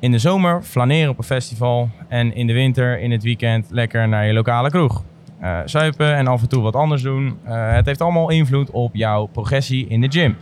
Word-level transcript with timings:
In 0.00 0.10
de 0.10 0.18
zomer 0.18 0.62
flaneren 0.62 1.10
op 1.10 1.18
een 1.18 1.24
festival 1.24 1.88
en 2.08 2.34
in 2.34 2.46
de 2.46 2.52
winter 2.52 3.00
in 3.00 3.10
het 3.10 3.22
weekend 3.22 3.66
lekker 3.70 4.08
naar 4.08 4.26
je 4.26 4.32
lokale 4.32 4.70
kroeg. 4.70 5.02
Uh, 5.42 5.58
zuipen 5.64 6.16
en 6.16 6.26
af 6.26 6.42
en 6.42 6.48
toe 6.48 6.62
wat 6.62 6.76
anders 6.76 7.02
doen. 7.02 7.38
Uh, 7.46 7.72
het 7.72 7.86
heeft 7.86 8.00
allemaal 8.00 8.30
invloed 8.30 8.70
op 8.70 8.94
jouw 8.94 9.26
progressie 9.26 9.86
in 9.88 10.00
de 10.00 10.10
gym. 10.10 10.36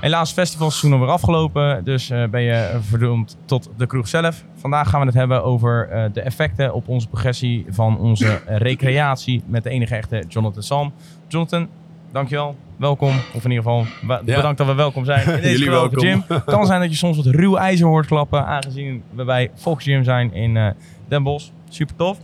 Helaas, 0.00 0.32
festivalseizoen 0.32 1.00
weer 1.00 1.08
afgelopen, 1.08 1.84
dus 1.84 2.10
uh, 2.10 2.26
ben 2.26 2.42
je 2.42 2.78
verdoemd 2.80 3.36
tot 3.44 3.70
de 3.76 3.86
kroeg 3.86 4.08
zelf. 4.08 4.44
Vandaag 4.54 4.88
gaan 4.88 5.00
we 5.00 5.06
het 5.06 5.14
hebben 5.14 5.44
over 5.44 5.88
de 6.12 6.20
effecten 6.20 6.74
op 6.74 6.88
onze 6.88 7.08
progressie 7.08 7.66
van 7.68 7.98
onze 7.98 8.40
recreatie 8.46 9.42
met 9.46 9.62
de 9.62 9.70
enige 9.70 9.94
echte 9.94 10.24
Jonathan 10.28 10.62
Salm. 10.62 10.92
Jonathan, 11.28 11.68
dankjewel. 12.12 12.56
Welkom, 12.76 13.12
of 13.34 13.44
in 13.44 13.50
ieder 13.50 13.64
geval 13.64 13.86
bedankt 14.24 14.58
dat 14.58 14.66
we 14.66 14.74
welkom 14.74 15.04
zijn 15.04 15.26
in 15.26 15.40
deze 15.42 15.52
Jullie 15.52 15.70
welkom. 15.70 15.98
gym. 15.98 16.24
Het 16.28 16.44
kan 16.44 16.66
zijn 16.66 16.80
dat 16.80 16.90
je 16.90 16.96
soms 16.96 17.16
wat 17.16 17.26
ruw 17.26 17.56
ijzer 17.56 17.86
hoort 17.86 18.06
klappen, 18.06 18.46
aangezien 18.46 19.02
we 19.10 19.24
bij 19.24 19.50
Fox 19.54 19.84
Gym 19.84 20.04
zijn 20.04 20.32
in 20.32 20.74
Den 21.08 21.22
Bosch. 21.22 21.50
Super 21.68 21.96
tof. 21.96 22.18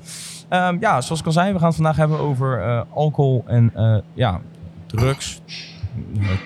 Um, 0.51 0.77
ja, 0.80 1.01
zoals 1.01 1.21
ik 1.21 1.27
al 1.27 1.33
zei, 1.33 1.52
we 1.52 1.59
gaan 1.59 1.66
het 1.66 1.77
vandaag 1.77 1.97
hebben 1.97 2.19
over 2.19 2.66
uh, 2.66 2.80
alcohol 2.95 3.45
en 3.47 3.73
uh, 3.77 3.97
ja, 4.15 4.41
drugs. 4.87 5.41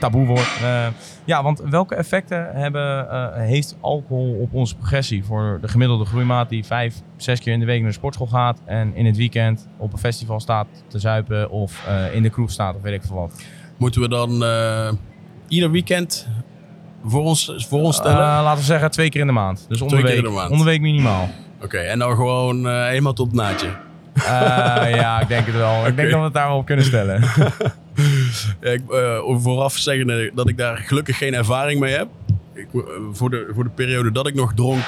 Taboe 0.01 0.27
woord. 0.27 0.59
Uh, 0.63 0.87
ja, 1.25 1.43
want 1.43 1.61
welke 1.61 1.95
effecten 1.95 2.51
hebben, 2.53 3.07
heeft 3.43 3.77
alcohol 3.81 4.39
op 4.41 4.55
onze 4.55 4.77
progressie? 4.77 5.25
Voor 5.25 5.59
de 5.61 5.69
gemiddelde 5.69 6.05
groeimaat 6.05 6.49
die 6.49 6.65
vijf, 6.65 6.95
zes 7.17 7.41
keer 7.41 7.53
in 7.53 7.61
de 7.61 7.67
week 7.67 7.81
naar 7.81 7.89
de 7.89 7.95
sportschool 7.95 8.27
gaat 8.27 8.61
en 8.65 8.95
in 8.95 9.07
het 9.07 9.17
weekend 9.17 9.69
op 9.77 9.93
een 9.93 9.99
festival 9.99 10.41
staat 10.41 10.67
te 10.87 10.99
zuipen 10.99 11.51
of 11.51 11.89
in 12.13 12.23
de 12.23 12.31
kroeg 12.31 12.51
staat 12.51 12.77
of 12.77 12.83
weet 12.83 12.95
ik 12.95 13.03
veel 13.03 13.17
wat. 13.17 13.45
Moeten 13.77 14.01
we 14.01 14.09
dan 14.09 14.31
ieder 15.49 15.71
weekend 15.71 16.29
voor 17.05 17.23
ons, 17.23 17.55
voor 17.69 17.81
ons 17.81 17.97
stellen? 17.97 18.19
laten 18.19 18.59
we 18.59 18.65
zeggen 18.65 18.91
twee 18.91 19.09
keer 19.09 19.21
in 19.21 19.27
de 19.27 19.33
maand. 19.33 19.67
Dus 19.69 19.81
om 19.81 19.89
de 19.89 20.01
week, 20.01 20.51
om 20.51 20.59
de 20.59 20.65
week 20.65 20.81
minimaal. 20.81 21.23
Oké, 21.57 21.65
okay, 21.65 21.87
en 21.87 21.99
dan 21.99 22.17
gewoon 22.17 22.67
helemaal 22.67 23.13
tot 23.13 23.27
het 23.27 23.37
naadje. 23.37 23.69
Uh, 24.17 24.25
ja, 24.95 25.21
ik 25.21 25.29
denk 25.29 25.47
het 25.47 25.55
wel. 25.55 25.79
Okay. 25.79 25.89
Ik 25.89 25.97
denk 25.97 26.11
dat 26.11 26.19
we 26.19 26.25
het 26.25 26.35
daar 26.35 26.49
wel 26.49 26.57
op 26.57 26.67
kunnen 26.67 26.85
stellen. 26.85 27.21
ja, 28.61 28.71
ik, 28.71 28.83
uh, 28.89 29.19
vooraf 29.37 29.77
zeggen 29.77 30.31
dat 30.35 30.49
ik 30.49 30.57
daar 30.57 30.77
gelukkig 30.77 31.19
geen 31.19 31.35
ervaring 31.35 31.81
mee 31.81 31.95
heb. 31.95 32.09
Ik, 32.53 32.67
uh, 32.73 32.83
voor, 33.13 33.31
de, 33.31 33.51
voor 33.55 33.65
de 33.65 33.71
periode 33.71 34.13
dat 34.13 34.27
ik 34.27 34.35
nog 34.35 34.55
dronk, 34.55 34.85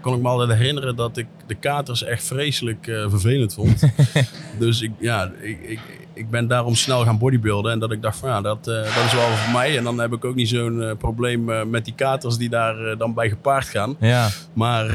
kon 0.00 0.14
ik 0.14 0.22
me 0.22 0.28
altijd 0.28 0.58
herinneren 0.58 0.96
dat 0.96 1.16
ik 1.16 1.26
de 1.46 1.54
katers 1.54 2.02
echt 2.02 2.24
vreselijk 2.24 2.84
vervelend 2.84 3.54
vond. 3.54 3.82
dus 4.58 4.80
ik, 4.80 4.90
ja, 4.98 5.30
ik, 5.40 5.58
ik, 5.62 5.80
ik 6.16 6.30
ben 6.30 6.46
daarom 6.46 6.74
snel 6.74 7.04
gaan 7.04 7.18
bodybuilden. 7.18 7.72
En 7.72 7.78
dat 7.78 7.92
ik 7.92 8.02
dacht 8.02 8.18
van 8.18 8.28
ja, 8.28 8.40
dat, 8.40 8.64
dat 8.64 9.04
is 9.06 9.12
wel 9.12 9.28
voor 9.28 9.52
mij. 9.52 9.76
En 9.76 9.84
dan 9.84 9.98
heb 9.98 10.12
ik 10.12 10.24
ook 10.24 10.34
niet 10.34 10.48
zo'n 10.48 10.94
probleem 10.98 11.70
met 11.70 11.84
die 11.84 11.94
katers 11.94 12.36
die 12.36 12.48
daar 12.48 12.96
dan 12.98 13.14
bij 13.14 13.28
gepaard 13.28 13.66
gaan. 13.66 13.96
Ja. 14.00 14.28
Maar 14.52 14.90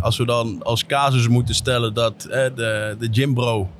als 0.00 0.16
we 0.16 0.24
dan 0.24 0.62
als 0.62 0.86
casus 0.86 1.28
moeten 1.28 1.54
stellen 1.54 1.94
dat 1.94 2.24
eh, 2.24 2.44
de, 2.54 2.96
de 2.98 3.08
gymbro 3.10 3.70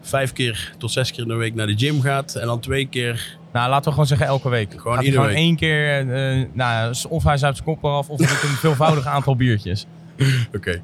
vijf 0.00 0.32
keer 0.32 0.74
tot 0.78 0.90
zes 0.90 1.10
keer 1.10 1.22
in 1.22 1.28
de 1.28 1.34
week 1.34 1.54
naar 1.54 1.66
de 1.66 1.76
gym 1.76 2.00
gaat 2.00 2.34
en 2.34 2.46
dan 2.46 2.60
twee 2.60 2.86
keer. 2.86 3.38
Nou, 3.52 3.68
laten 3.68 3.84
we 3.84 3.90
gewoon 3.90 4.06
zeggen 4.06 4.26
elke 4.26 4.48
week. 4.48 4.70
Gewoon 4.76 4.94
gaat 4.94 5.04
iedere 5.04 5.22
gewoon 5.22 5.36
week. 5.36 5.44
één 5.46 5.56
keer, 5.56 6.06
uh, 6.40 6.46
nou, 6.52 6.94
of 7.08 7.24
hij 7.24 7.36
zuipt 7.36 7.56
zijn 7.56 7.68
kop 7.68 7.84
eraf 7.84 8.08
of 8.08 8.18
met 8.18 8.30
een 8.30 8.48
veelvoudig 8.48 9.06
aantal 9.06 9.36
biertjes. 9.36 9.86
Oké. 10.46 10.56
Okay. 10.56 10.82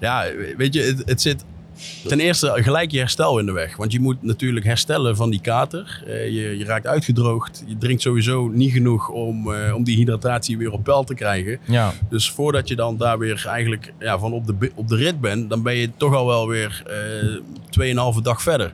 Ja, 0.00 0.24
weet 0.56 0.74
je, 0.74 0.82
het, 0.82 1.02
het 1.04 1.20
zit 1.20 1.44
ten 2.06 2.20
eerste 2.20 2.52
gelijk 2.54 2.90
je 2.90 2.98
herstel 2.98 3.38
in 3.38 3.46
de 3.46 3.52
weg. 3.52 3.76
Want 3.76 3.92
je 3.92 4.00
moet 4.00 4.22
natuurlijk 4.22 4.66
herstellen 4.66 5.16
van 5.16 5.30
die 5.30 5.40
kater. 5.40 6.02
Uh, 6.06 6.24
je, 6.24 6.58
je, 6.58 6.64
raakt 6.64 6.86
uitgedroogd. 6.86 7.64
Je 7.66 7.78
drinkt 7.78 8.02
sowieso 8.02 8.48
niet 8.48 8.72
genoeg 8.72 9.08
om, 9.08 9.52
uh, 9.52 9.74
om 9.74 9.84
die 9.84 9.96
hydratatie 9.96 10.58
weer 10.58 10.72
op 10.72 10.84
peil 10.84 11.04
te 11.04 11.14
krijgen. 11.14 11.58
Ja. 11.64 11.92
Dus 12.08 12.30
voordat 12.30 12.68
je 12.68 12.76
dan 12.76 12.96
daar 12.96 13.18
weer 13.18 13.44
eigenlijk 13.46 13.92
ja, 13.98 14.18
van 14.18 14.32
op 14.32 14.46
de, 14.46 14.70
op 14.74 14.88
de 14.88 14.96
rit 14.96 15.20
bent, 15.20 15.50
dan 15.50 15.62
ben 15.62 15.74
je 15.74 15.90
toch 15.96 16.14
al 16.14 16.26
wel 16.26 16.48
weer 16.48 16.82
uh, 17.78 18.14
2,5 18.16 18.22
dag 18.22 18.42
verder. 18.42 18.72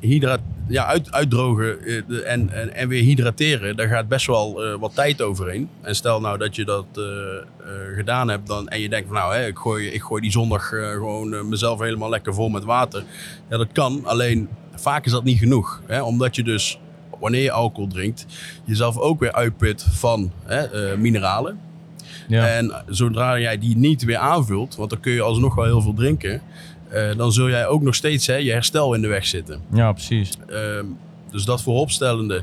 Hydrat 0.00 0.40
ja, 0.70 0.84
uit, 0.86 1.12
uitdrogen 1.12 1.84
en, 2.24 2.50
en, 2.50 2.74
en, 2.74 2.88
weer 2.88 3.02
hydrateren, 3.02 3.76
daar 3.76 3.88
gaat 3.88 4.08
best 4.08 4.26
wel 4.26 4.66
uh, 4.66 4.74
wat 4.78 4.94
tijd 4.94 5.22
overheen. 5.22 5.68
En 5.82 5.94
stel 5.94 6.20
nou 6.20 6.38
dat 6.38 6.56
je 6.56 6.64
dat 6.64 6.86
uh, 6.98 7.04
uh, 7.04 7.96
gedaan 7.96 8.28
hebt 8.28 8.46
dan, 8.46 8.68
en 8.68 8.80
je 8.80 8.88
denkt 8.88 9.08
van 9.08 9.16
nou, 9.16 9.34
hè, 9.34 9.46
ik, 9.46 9.58
gooi, 9.58 9.86
ik 9.86 10.02
gooi 10.02 10.22
die 10.22 10.30
zondag 10.30 10.68
gewoon 10.68 11.48
mezelf 11.48 11.80
helemaal 11.80 12.08
lekker 12.08 12.34
vol 12.34 12.48
met 12.48 12.64
water. 12.64 13.04
Ja, 13.48 13.56
dat 13.56 13.72
kan, 13.72 14.00
alleen 14.04 14.48
vaak 14.74 15.04
is 15.04 15.12
dat 15.12 15.24
niet 15.24 15.38
genoeg. 15.38 15.82
Hè, 15.86 16.02
omdat 16.02 16.36
je 16.36 16.42
dus, 16.42 16.78
wanneer 17.20 17.42
je 17.42 17.52
alcohol 17.52 17.88
drinkt, 17.88 18.26
jezelf 18.64 18.98
ook 18.98 19.20
weer 19.20 19.32
uitput 19.32 19.86
van 19.90 20.32
hè, 20.44 20.96
mineralen. 20.96 21.60
Ja. 22.28 22.46
En 22.46 22.84
zodra 22.86 23.38
jij 23.38 23.58
die 23.58 23.76
niet 23.76 24.04
weer 24.04 24.16
aanvult, 24.16 24.76
want 24.76 24.90
dan 24.90 25.00
kun 25.00 25.12
je 25.12 25.22
alsnog 25.22 25.54
wel 25.54 25.64
heel 25.64 25.82
veel 25.82 25.94
drinken... 25.94 26.42
Uh, 26.94 27.16
dan 27.16 27.32
zul 27.32 27.48
jij 27.48 27.66
ook 27.66 27.82
nog 27.82 27.94
steeds 27.94 28.26
hè, 28.26 28.34
je 28.34 28.50
herstel 28.50 28.94
in 28.94 29.02
de 29.02 29.08
weg 29.08 29.26
zitten. 29.26 29.60
Ja, 29.72 29.92
precies. 29.92 30.30
Uh, 30.50 30.56
dus 31.30 31.44
dat 31.44 31.62
vooropstellende, 31.62 32.42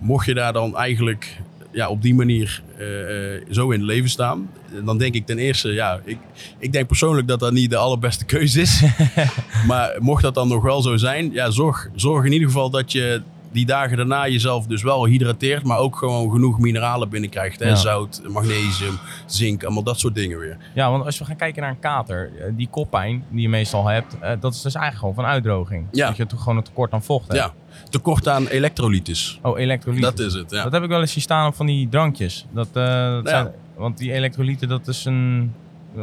mocht 0.00 0.26
je 0.26 0.34
daar 0.34 0.52
dan 0.52 0.76
eigenlijk 0.76 1.40
ja, 1.72 1.88
op 1.88 2.02
die 2.02 2.14
manier 2.14 2.62
uh, 2.78 3.54
zo 3.54 3.70
in 3.70 3.78
het 3.78 3.88
leven 3.88 4.10
staan, 4.10 4.50
dan 4.84 4.98
denk 4.98 5.14
ik 5.14 5.26
ten 5.26 5.38
eerste, 5.38 5.72
ja, 5.72 6.00
ik, 6.04 6.18
ik 6.58 6.72
denk 6.72 6.86
persoonlijk 6.86 7.28
dat 7.28 7.40
dat 7.40 7.52
niet 7.52 7.70
de 7.70 7.76
allerbeste 7.76 8.24
keuze 8.24 8.60
is. 8.60 8.82
maar 9.68 9.96
mocht 9.98 10.22
dat 10.22 10.34
dan 10.34 10.48
nog 10.48 10.62
wel 10.62 10.82
zo 10.82 10.96
zijn, 10.96 11.32
ja, 11.32 11.50
zorg, 11.50 11.88
zorg 11.94 12.24
in 12.24 12.32
ieder 12.32 12.48
geval 12.48 12.70
dat 12.70 12.92
je 12.92 13.22
die 13.52 13.66
dagen 13.66 13.96
daarna 13.96 14.28
jezelf 14.28 14.66
dus 14.66 14.82
wel 14.82 15.06
hydrateert, 15.06 15.64
maar 15.64 15.78
ook 15.78 15.96
gewoon 15.96 16.30
genoeg 16.30 16.58
mineralen 16.58 17.08
binnenkrijgt. 17.08 17.60
Hè? 17.60 17.68
Ja. 17.68 17.74
Zout, 17.74 18.22
magnesium, 18.28 18.98
zink, 19.26 19.64
allemaal 19.64 19.82
dat 19.82 19.98
soort 19.98 20.14
dingen 20.14 20.38
weer. 20.38 20.56
Ja, 20.74 20.90
want 20.90 21.04
als 21.04 21.18
we 21.18 21.24
gaan 21.24 21.36
kijken 21.36 21.62
naar 21.62 21.70
een 21.70 21.78
kater, 21.78 22.30
eh, 22.38 22.52
die 22.56 22.68
koppijn 22.70 23.24
die 23.30 23.40
je 23.42 23.48
meestal 23.48 23.86
hebt, 23.86 24.16
uh, 24.22 24.30
dat 24.40 24.54
is 24.54 24.62
dus 24.62 24.74
eigenlijk 24.74 24.98
gewoon 24.98 25.14
van 25.14 25.24
uitdroging. 25.24 25.86
Ja. 25.92 26.06
Dat 26.06 26.16
je 26.16 26.26
toch 26.26 26.42
gewoon 26.42 26.56
een 26.56 26.62
tekort 26.64 26.92
aan 26.92 27.02
vocht 27.02 27.28
hebt. 27.28 27.38
Ja, 27.40 27.52
tekort 27.90 28.28
aan 28.28 28.46
elektrolytes. 28.46 29.38
Oh, 29.42 29.58
elektrolyten. 29.58 30.02
Dat 30.16 30.18
is 30.18 30.34
het, 30.34 30.50
ja. 30.50 30.62
Dat 30.62 30.72
heb 30.72 30.82
ik 30.82 30.88
wel 30.88 31.00
eens 31.00 31.12
zien 31.12 31.22
staan 31.22 31.46
op 31.48 31.54
van 31.54 31.66
die 31.66 31.88
drankjes. 31.88 32.46
Dat, 32.50 32.66
uh, 32.66 32.74
dat 32.74 33.24
Ja. 33.24 33.30
zijn, 33.30 33.50
want 33.76 33.98
die 33.98 34.12
elektrolyten, 34.12 34.68
dat 34.68 34.88
is 34.88 35.04
een... 35.04 35.54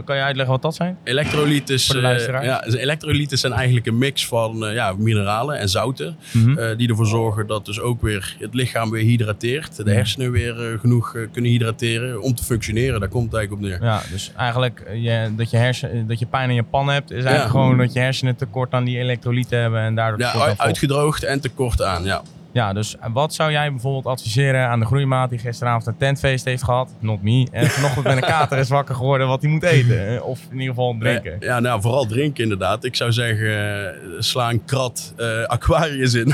Kan 0.05 0.15
je 0.15 0.21
uitleggen 0.21 0.53
wat 0.53 0.61
dat 0.61 0.75
zijn? 0.75 0.97
Elektrolytes, 1.03 1.95
eh, 1.95 2.43
ja, 2.43 2.59
dus 2.59 2.75
elektrolyten 2.75 3.37
zijn 3.37 3.53
eigenlijk 3.53 3.85
een 3.85 3.97
mix 3.97 4.27
van 4.27 4.65
eh, 4.65 4.73
ja, 4.73 4.93
mineralen 4.97 5.59
en 5.59 5.69
zouten. 5.69 6.17
Mhm. 6.31 6.57
eh, 6.57 6.77
die 6.77 6.89
ervoor 6.89 7.05
zorgen 7.05 7.47
dat 7.47 7.65
dus 7.65 7.79
ook 7.79 8.01
weer 8.01 8.35
het 8.39 8.53
lichaam 8.53 8.89
weer 8.89 9.03
hydrateert. 9.03 9.75
De 9.75 9.83
Ja. 9.89 9.91
hersenen 9.95 10.31
weer 10.31 10.77
genoeg 10.79 11.17
kunnen 11.31 11.51
hydrateren 11.51 12.21
om 12.21 12.35
te 12.35 12.43
functioneren. 12.43 12.99
Daar 12.99 13.09
komt 13.09 13.25
het 13.31 13.33
eigenlijk 13.33 13.65
op 13.65 13.79
neer. 13.79 13.89
Ja, 13.89 14.01
dus 14.11 14.31
eigenlijk 14.37 14.83
je, 14.93 15.29
dat, 15.37 15.49
je 15.49 15.57
hersen, 15.57 16.07
dat 16.07 16.19
je 16.19 16.25
pijn 16.25 16.49
in 16.49 16.55
je 16.55 16.63
pan 16.63 16.89
hebt, 16.89 17.11
is 17.11 17.15
eigenlijk 17.23 17.43
Ja. 17.43 17.49
gewoon 17.59 17.77
dat 17.77 17.93
je 17.93 17.99
hersenen 17.99 18.35
tekort 18.35 18.73
aan 18.73 18.83
die 18.83 18.97
elektrolyten 18.97 19.59
hebben 19.59 19.81
en 19.81 19.95
daardoor 19.95 20.19
Ja, 20.19 20.53
uitgedroogd 20.57 21.23
en 21.23 21.39
tekort 21.39 21.81
aan. 21.81 22.03
Ja. 22.03 22.21
Ja, 22.53 22.73
dus 22.73 22.95
wat 23.13 23.33
zou 23.33 23.51
jij 23.51 23.71
bijvoorbeeld 23.71 24.05
adviseren 24.05 24.67
aan 24.67 24.79
de 24.79 24.85
groeimaat 24.85 25.29
die 25.29 25.39
gisteravond 25.39 25.87
een 25.87 25.97
tentfeest 25.97 26.45
heeft 26.45 26.63
gehad? 26.63 26.93
Not 26.99 27.21
me. 27.23 27.47
En 27.51 27.67
vanochtend 27.67 28.05
met 28.05 28.15
een 28.15 28.21
kater 28.37 28.57
is 28.57 28.69
wakker 28.69 28.95
geworden 28.95 29.27
wat 29.27 29.41
hij 29.41 29.51
moet 29.51 29.63
eten. 29.63 30.07
eh, 30.15 30.23
Of 30.25 30.39
in 30.49 30.51
ieder 30.59 30.67
geval 30.67 30.95
drinken. 30.99 31.35
Ja, 31.39 31.59
nou, 31.59 31.81
vooral 31.81 32.05
drinken 32.05 32.43
inderdaad. 32.43 32.83
Ik 32.83 32.95
zou 32.95 33.11
zeggen, 33.11 33.83
eh, 33.85 33.99
sla 34.19 34.49
een 34.49 34.65
krat 34.65 35.13
eh, 35.17 35.43
Aquarius 35.43 36.13
in. 36.13 36.33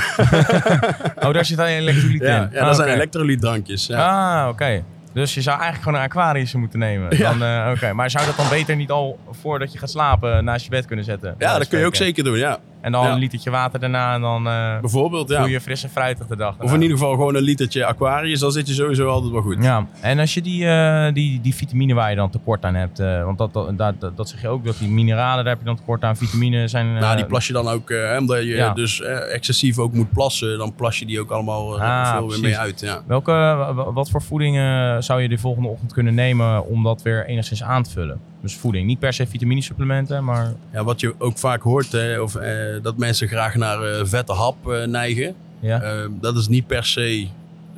Oh, 1.20 1.32
daar 1.32 1.44
zit 1.44 1.56
dan 1.56 1.66
elektrolyten 1.66 2.26
ja, 2.28 2.42
in? 2.42 2.48
ja, 2.52 2.60
Ah, 2.60 2.66
dat 2.66 2.76
zijn 2.76 2.88
oké. 2.88 2.96
elektrolytdrankjes. 2.96 3.86
Ja. 3.86 4.42
Ah, 4.42 4.48
oké. 4.48 4.82
Dus 5.12 5.34
je 5.34 5.40
zou 5.40 5.54
eigenlijk 5.60 5.84
gewoon 5.84 5.98
een 6.02 6.06
Aquarius 6.08 6.54
moeten 6.54 6.78
nemen. 6.78 7.16
Ja. 7.16 7.30
Dan, 7.32 7.42
eh, 7.42 7.72
oké. 7.74 7.92
Maar 7.92 8.10
zou 8.10 8.26
dat 8.26 8.36
dan 8.36 8.48
beter 8.48 8.76
niet 8.76 8.90
al 8.90 9.18
voordat 9.30 9.72
je 9.72 9.78
gaat 9.78 9.90
slapen 9.90 10.44
naast 10.44 10.64
je 10.64 10.70
bed 10.70 10.86
kunnen 10.86 11.04
zetten? 11.04 11.34
ja, 11.38 11.58
dat 11.58 11.68
kun 11.68 11.78
je 11.78 11.86
ook 11.86 11.94
zeker 11.94 12.24
doen, 12.24 12.38
ja. 12.38 12.58
En 12.80 12.92
dan 12.92 13.04
Ja. 13.06 13.12
een 13.12 13.18
litertje 13.18 13.50
water 13.50 13.80
daarna 13.80 14.14
en 14.14 14.20
dan 14.20 14.46
eh 14.48 14.80
Bijvoorbeeld, 14.80 15.28
ja. 15.28 15.44
je 15.46 15.60
fris 15.60 15.82
en 15.84 15.90
fruitig 15.90 16.26
de 16.26 16.36
dag. 16.36 16.54
Of 16.60 16.72
in 16.74 16.82
ieder 16.82 16.96
geval 16.98 17.12
gewoon 17.12 17.34
een 17.34 17.42
litertje 17.42 17.84
Aquarius, 17.84 18.40
dan 18.40 18.52
zit 18.52 18.68
je 18.68 18.74
sowieso 18.74 19.08
altijd 19.08 19.32
wel 19.32 19.42
goed. 19.42 19.56
Ja, 19.62 19.86
en 20.00 20.18
als 20.18 20.34
je 20.34 20.42
die, 20.42 20.66
eh, 20.66 21.12
die, 21.12 21.40
die 21.40 21.54
vitamine 21.54 21.94
waar 21.94 22.10
je 22.10 22.16
dan 22.16 22.30
tekort 22.30 22.64
aan 22.64 22.74
hebt, 22.74 22.98
eh, 22.98 23.24
want 23.24 23.38
dat, 23.38 23.52
dat, 23.52 23.78
dat, 24.00 24.16
dat, 24.16 24.28
zeg 24.28 24.40
je 24.40 24.48
ook, 24.48 24.64
dat 24.64 24.78
die 24.78 24.88
mineralen, 24.88 25.44
daar 25.44 25.52
heb 25.52 25.58
je 25.62 25.66
dan 25.68 25.76
tekort 25.76 26.02
aan. 26.04 26.16
Vitamine 26.16 26.68
zijn... 26.68 26.92
Nou, 26.92 27.16
die 27.16 27.26
plas 27.26 27.46
je 27.46 27.52
dan 27.52 27.68
ook, 27.68 27.88
hè, 27.88 28.18
omdat 28.18 28.38
je 28.38 28.44
Ja. 28.44 28.72
dus 28.74 29.00
excessief 29.32 29.78
ook 29.78 29.92
moet 29.92 30.12
plassen, 30.12 30.58
dan 30.58 30.74
plas 30.74 30.98
je 30.98 31.06
die 31.06 31.20
ook 31.20 31.30
allemaal 31.30 31.80
Ah, 31.80 32.16
veel 32.16 32.28
weer 32.30 32.40
mee 32.40 32.58
uit. 32.58 32.80
Ja. 32.80 33.02
Welke, 33.06 33.30
wa- 33.32 33.74
wa- 33.74 33.92
wat 33.92 34.10
voor 34.10 34.22
voeding 34.22 34.56
eh, 34.56 34.96
zou 34.98 35.22
je 35.22 35.28
de 35.28 35.38
volgende 35.38 35.68
ochtend 35.68 35.92
kunnen 35.92 36.14
nemen 36.14 36.66
om 36.66 36.82
dat 36.82 37.02
weer 37.02 37.26
enigszins 37.26 37.62
aan 37.62 37.82
te 37.82 37.90
vullen? 37.90 38.20
Dus 38.42 38.54
voeding, 38.56 38.86
niet 38.86 38.98
per 38.98 39.12
se 39.12 39.26
vitaminesupplementen, 39.26 40.24
maar... 40.24 40.52
Ja, 40.72 40.84
wat 40.84 41.00
je 41.00 41.14
ook 41.18 41.38
vaak 41.38 41.62
hoort, 41.62 41.92
hè, 41.92 42.20
of, 42.20 42.34
dat 42.82 42.96
mensen 42.98 43.28
graag 43.28 43.54
naar 43.54 43.82
eh, 43.82 44.04
vette 44.04 44.32
hap 44.32 44.70
eh, 44.70 44.84
neigen. 44.84 45.34
Ja, 45.60 45.82
Eh, 45.82 46.06
dat 46.20 46.36
is 46.36 46.48
niet 46.48 46.66
per 46.66 46.84
se 46.84 47.00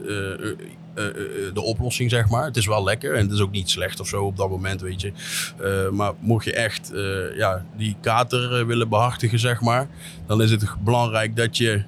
eh, 0.07 0.09
eh, 0.09 0.51
eh, 0.95 1.05
eh, 1.07 1.55
de 1.55 1.61
oplossing, 1.63 2.11
zeg 2.11 2.29
maar. 2.29 2.45
Het 2.45 2.57
is 2.57 2.67
wel 2.67 2.85
lekker 2.85 3.15
en 3.15 3.23
het 3.23 3.33
is 3.33 3.41
ook 3.41 3.51
niet 3.51 3.71
slecht 3.71 4.01
of 4.01 4.09
zo 4.09 4.25
op 4.25 4.37
dat 4.37 4.49
moment, 4.51 4.81
weet 4.81 5.01
je. 5.01 5.13
Eh, 5.61 5.89
maar 5.91 6.13
mocht 6.21 6.45
je 6.45 6.53
echt 6.53 6.93
eh, 6.93 7.37
ja, 7.37 7.65
die 7.77 7.97
kater 8.01 8.59
eh, 8.59 8.67
willen 8.67 8.89
behartigen, 8.89 9.39
zeg 9.39 9.61
maar, 9.61 9.89
dan 10.27 10.43
is 10.43 10.51
het 10.51 10.65
belangrijk 10.85 11.37
dat 11.37 11.57
je 11.57 11.83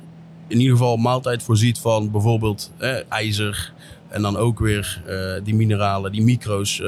in 0.48 0.58
ieder 0.60 0.76
geval 0.76 0.96
maaltijd 0.96 1.42
voorziet 1.42 1.78
van 1.78 2.10
bijvoorbeeld 2.10 2.72
eh, 2.78 2.96
ijzer, 3.08 3.72
En 4.14 4.22
dan 4.22 4.36
ook 4.36 4.58
weer 4.58 5.02
eh, 5.06 5.44
die 5.44 5.54
mineralen, 5.54 6.12
die 6.12 6.22
micro's, 6.22 6.80
eh, 6.80 6.86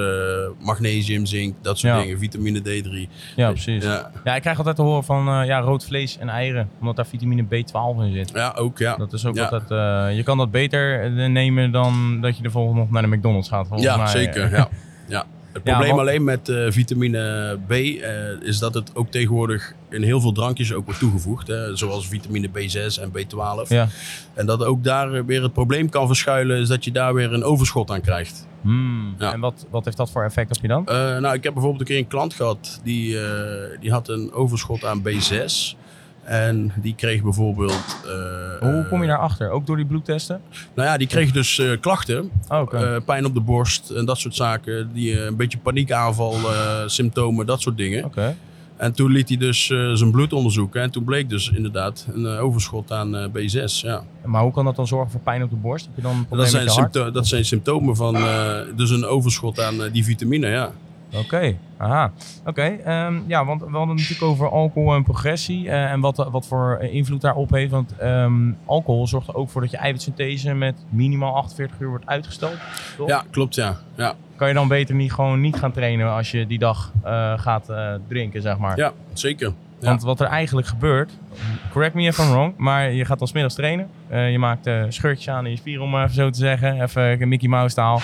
magnesium, 0.60 1.26
zink, 1.26 1.54
dat 1.62 1.78
soort 1.78 1.92
Ja. 1.94 2.00
dingen, 2.00 2.18
vitamine 2.18 2.60
D3. 2.60 3.08
Ja, 3.36 3.50
precies. 3.50 3.84
Ja. 3.84 4.10
Ja, 4.24 4.34
ik 4.34 4.40
krijg 4.42 4.58
altijd 4.58 4.76
te 4.76 4.82
horen 4.82 5.04
van 5.04 5.28
eh, 5.28 5.46
ja, 5.46 5.58
rood 5.60 5.84
vlees 5.84 6.18
en 6.18 6.28
eieren, 6.28 6.68
omdat 6.80 6.96
daar 6.96 7.06
vitamine 7.06 7.42
B12 7.44 8.02
in 8.02 8.12
zit. 8.12 8.30
ja 8.34 8.52
ook 8.58 8.78
ja. 8.78 8.96
Dat 8.96 9.12
is 9.12 9.26
ook 9.26 9.34
Ja. 9.36 9.44
altijd, 9.46 10.16
je 10.16 10.22
kan 10.22 10.38
dat 10.38 10.50
beter 10.50 11.10
nemen 11.30 11.70
dan 11.72 12.20
dat 12.20 12.36
je 12.36 12.42
de 12.42 12.50
volgende 12.50 12.80
nog 12.80 12.90
naar 12.90 13.02
de 13.02 13.08
McDonald's 13.08 13.48
gaat. 13.48 13.66
volgens 13.66 13.88
Ja, 13.88 13.96
mij. 13.96 14.06
zeker. 14.06 14.50
Ja. 14.56 14.68
Ja. 15.08 15.24
Het 15.56 15.66
Ja, 15.66 15.72
probleem 15.72 15.96
want- 15.96 16.08
alleen 16.08 16.24
met 16.24 16.48
eh, 16.48 16.66
vitamine 16.68 17.58
B 17.66 17.70
eh, 17.72 18.40
is 18.42 18.58
dat 18.58 18.74
het 18.74 18.90
ook 18.94 19.10
tegenwoordig 19.10 19.72
in 19.90 20.02
heel 20.02 20.20
veel 20.20 20.32
drankjes 20.32 20.72
ook 20.72 20.84
wordt 20.84 21.00
toegevoegd. 21.00 21.46
Hè, 21.46 21.76
zoals 21.76 22.08
vitamine 22.08 22.48
B6 22.48 23.00
en 23.02 23.10
B12. 23.12 23.68
Ja. 23.68 23.88
En 24.34 24.46
dat 24.46 24.64
ook 24.64 24.84
daar 24.84 25.26
weer 25.26 25.42
het 25.42 25.52
probleem 25.52 25.88
kan 25.88 26.06
verschuilen, 26.06 26.58
is 26.60 26.68
dat 26.68 26.84
je 26.84 26.92
daar 26.92 27.14
weer 27.14 27.32
een 27.32 27.44
overschot 27.44 27.90
aan 27.90 28.00
krijgt. 28.00 28.46
Hmm. 28.60 29.14
Ja. 29.18 29.32
En 29.32 29.40
wat, 29.40 29.66
wat 29.70 29.84
heeft 29.84 29.96
dat 29.96 30.10
voor 30.10 30.24
effect 30.24 30.56
op 30.56 30.62
je 30.62 30.68
dan? 30.68 30.86
Eh, 30.86 30.94
nou, 30.94 31.34
ik 31.34 31.42
heb 31.42 31.52
bijvoorbeeld 31.52 31.80
een 31.80 31.86
keer 31.86 31.98
een 31.98 32.06
klant 32.08 32.34
gehad 32.34 32.80
die, 32.84 33.16
die 33.80 33.90
had 33.90 34.08
een 34.08 34.32
overschot 34.32 34.84
aan 34.84 35.02
B6. 35.02 35.76
En 36.26 36.72
die 36.76 36.94
kreeg 36.94 37.22
bijvoorbeeld. 37.22 37.96
eh, 38.60 38.68
Hoe 38.68 38.86
kom 38.88 39.02
je 39.02 39.08
daarachter? 39.08 39.50
Ook 39.50 39.66
door 39.66 39.76
die 39.76 39.86
bloedtesten? 39.86 40.40
Nou 40.74 40.88
ja, 40.88 40.96
die 40.96 41.06
kreeg 41.06 41.32
dus 41.32 41.58
eh, 41.58 41.70
klachten. 41.80 42.30
Oh, 42.48 42.72
eh, 42.72 42.96
pijn 43.04 43.24
op 43.24 43.34
de 43.34 43.40
borst 43.40 43.90
en 43.90 44.04
dat 44.04 44.18
soort 44.18 44.34
zaken. 44.34 44.90
Die, 44.92 45.20
een 45.20 45.36
beetje 45.36 45.58
paniekaanval, 45.58 46.34
symptomen, 46.86 47.46
dat 47.46 47.60
soort 47.60 47.76
dingen. 47.76 48.04
Oké. 48.04 48.36
En 48.76 48.92
toen 48.92 49.10
liet 49.10 49.28
hij 49.28 49.36
dus 49.38 49.66
zijn 49.92 50.10
bloed 50.10 50.32
onderzoeken. 50.32 50.82
En 50.82 50.90
toen 50.90 51.04
bleek 51.04 51.28
dus 51.28 51.50
inderdaad 51.50 52.06
een 52.14 52.26
overschot 52.26 52.92
aan 52.92 53.16
eh, 53.16 53.26
B6. 53.28 53.64
Ja. 53.80 54.02
Maar 54.24 54.42
hoe 54.42 54.52
kan 54.52 54.64
dat 54.64 54.76
dan 54.76 54.86
zorgen 54.86 55.10
voor 55.10 55.20
pijn 55.20 55.42
op 55.42 55.50
de 55.50 55.56
borst? 55.56 55.84
Heb 55.86 55.96
je 55.96 56.02
dan 56.02 56.10
een 56.16 56.26
probleem 56.26 56.52
Dat, 56.52 56.72
zijn 56.72 57.12
dat 57.12 57.26
zijn 57.26 57.44
symptomen 57.44 57.96
van 57.96 58.16
dus 58.76 58.90
een 58.90 59.04
overschot 59.04 59.60
aan 59.60 59.74
die 59.92 60.04
vitamine. 60.04 60.46
Ja. 60.48 60.72
Oké, 61.14 61.56
aha. 61.76 62.12
Oké, 62.44 62.62
ehm, 62.62 63.20
ja, 63.26 63.44
want 63.44 63.60
we 63.60 63.66
hadden 63.70 63.88
het 63.88 63.98
natuurlijk 63.98 64.30
over 64.30 64.50
alcohol 64.50 64.94
en 64.94 65.02
progressie 65.02 65.68
eh, 65.68 65.90
en 65.92 66.00
wat, 66.00 66.28
wat 66.30 66.46
voor 66.46 66.76
eh, 66.80 66.94
invloed 66.94 67.20
daarop 67.20 67.50
heeft. 67.50 67.70
Want 67.70 67.96
ehm, 67.98 68.52
alcohol 68.64 69.06
zorgt 69.06 69.28
er 69.28 69.34
ook 69.34 69.48
voor 69.48 69.60
dat 69.60 69.70
je 69.70 69.76
eiwitsynthese 69.76 70.54
met 70.54 70.74
minimaal 70.88 71.34
48 71.34 71.80
uur 71.80 71.88
wordt 71.88 72.06
uitgesteld. 72.06 72.56
toch? 72.96 73.08
ja, 73.08 73.24
klopt 73.30 73.54
ja. 73.54 73.76
ja. 73.94 74.14
Kan 74.36 74.48
je 74.48 74.54
dan 74.54 74.68
beter 74.68 74.94
niet 74.94 75.12
gewoon 75.12 75.40
niet 75.40 75.56
gaan 75.56 75.72
trainen 75.72 76.12
als 76.12 76.30
je 76.30 76.46
die 76.46 76.58
dag 76.58 76.92
eh, 77.02 77.38
gaat 77.38 77.72
drinken, 78.08 78.42
zeg 78.42 78.58
maar. 78.58 78.76
Ja, 78.76 78.92
zeker. 79.12 79.52
Want 79.80 80.02
wat 80.02 80.20
er 80.20 80.26
eigenlijk 80.26 80.66
gebeurt, 80.66 81.10
correct 81.72 81.94
me 81.94 82.02
if 82.02 82.18
I'm 82.18 82.30
wrong, 82.30 82.54
maar 82.56 82.92
je 82.92 83.04
gaat 83.04 83.18
dan 83.18 83.28
's 83.28 83.32
middags 83.32 83.54
trainen. 83.54 83.88
Eh, 84.08 84.30
je 84.30 84.38
maakt 84.38 84.66
eh, 84.66 84.82
scheurtjes 84.88 85.28
aan 85.28 85.44
in 85.44 85.50
je 85.50 85.56
spieren, 85.56 85.84
om 85.84 85.90
maar 85.90 86.02
even 86.02 86.14
zo 86.14 86.30
te 86.30 86.38
zeggen. 86.38 86.82
Even 86.82 87.22
een 87.22 87.28
Mickey 87.28 87.48
Mouse 87.48 87.74
taal. 87.74 88.00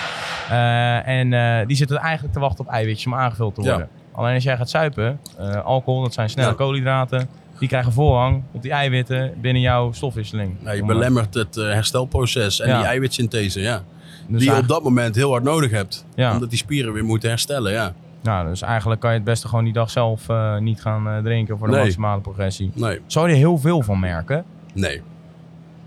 Eh, 0.49 1.07
en 1.07 1.67
die 1.67 1.75
zitten 1.77 1.97
eigenlijk 1.97 2.33
te 2.33 2.39
wachten 2.39 2.65
op 2.65 2.71
eiwitjes 2.71 3.05
om 3.05 3.13
aangevuld 3.15 3.55
te 3.55 3.61
Ja. 3.61 3.69
worden. 3.69 3.89
Alleen 4.11 4.33
als 4.33 4.43
jij 4.43 4.57
gaat 4.57 4.69
suipen, 4.69 5.19
alcohol, 5.63 6.01
dat 6.01 6.13
zijn 6.13 6.29
snelle 6.29 6.49
Ja. 6.49 6.55
koolhydraten. 6.55 7.27
Die 7.59 7.67
krijgen 7.67 7.91
voorrang 7.91 8.43
op 8.51 8.61
die 8.61 8.71
eiwitten 8.71 9.33
binnen 9.41 9.61
jouw 9.61 9.91
stofwisseling. 9.91 10.55
Ja, 10.63 10.71
je 10.71 10.85
belemmert 10.85 11.33
het 11.33 11.55
herstelproces 11.55 12.59
en 12.59 12.75
die 12.77 12.85
eiwitsynthese, 12.85 13.61
ja. 13.61 13.83
dus 14.27 14.41
die 14.41 14.51
je 14.51 14.57
op 14.57 14.67
dat 14.67 14.83
moment 14.83 15.15
heel 15.15 15.31
hard 15.31 15.43
nodig 15.43 15.71
hebt. 15.71 16.05
Omdat 16.17 16.49
die 16.49 16.57
spieren 16.57 16.93
weer 16.93 17.03
moeten 17.03 17.29
herstellen, 17.29 17.71
ja. 17.71 17.93
Nou, 18.23 18.47
dus 18.47 18.61
eigenlijk 18.61 19.01
kan 19.01 19.09
je 19.09 19.15
het 19.15 19.25
beste 19.25 19.47
gewoon 19.47 19.63
die 19.63 19.73
dag 19.73 19.89
zelf 19.89 20.29
eh, 20.29 20.57
niet 20.57 20.81
gaan 20.81 21.07
eh, 21.07 21.17
drinken 21.17 21.57
voor 21.57 21.67
de 21.67 21.73
Nee. 21.73 21.81
maximale 21.83 22.21
progressie. 22.21 22.71
Nee, 22.73 22.99
Zou 23.05 23.27
je 23.27 23.31
er 23.33 23.39
heel 23.39 23.57
veel 23.57 23.81
van 23.81 23.99
merken? 23.99 24.45
nee. 24.73 25.01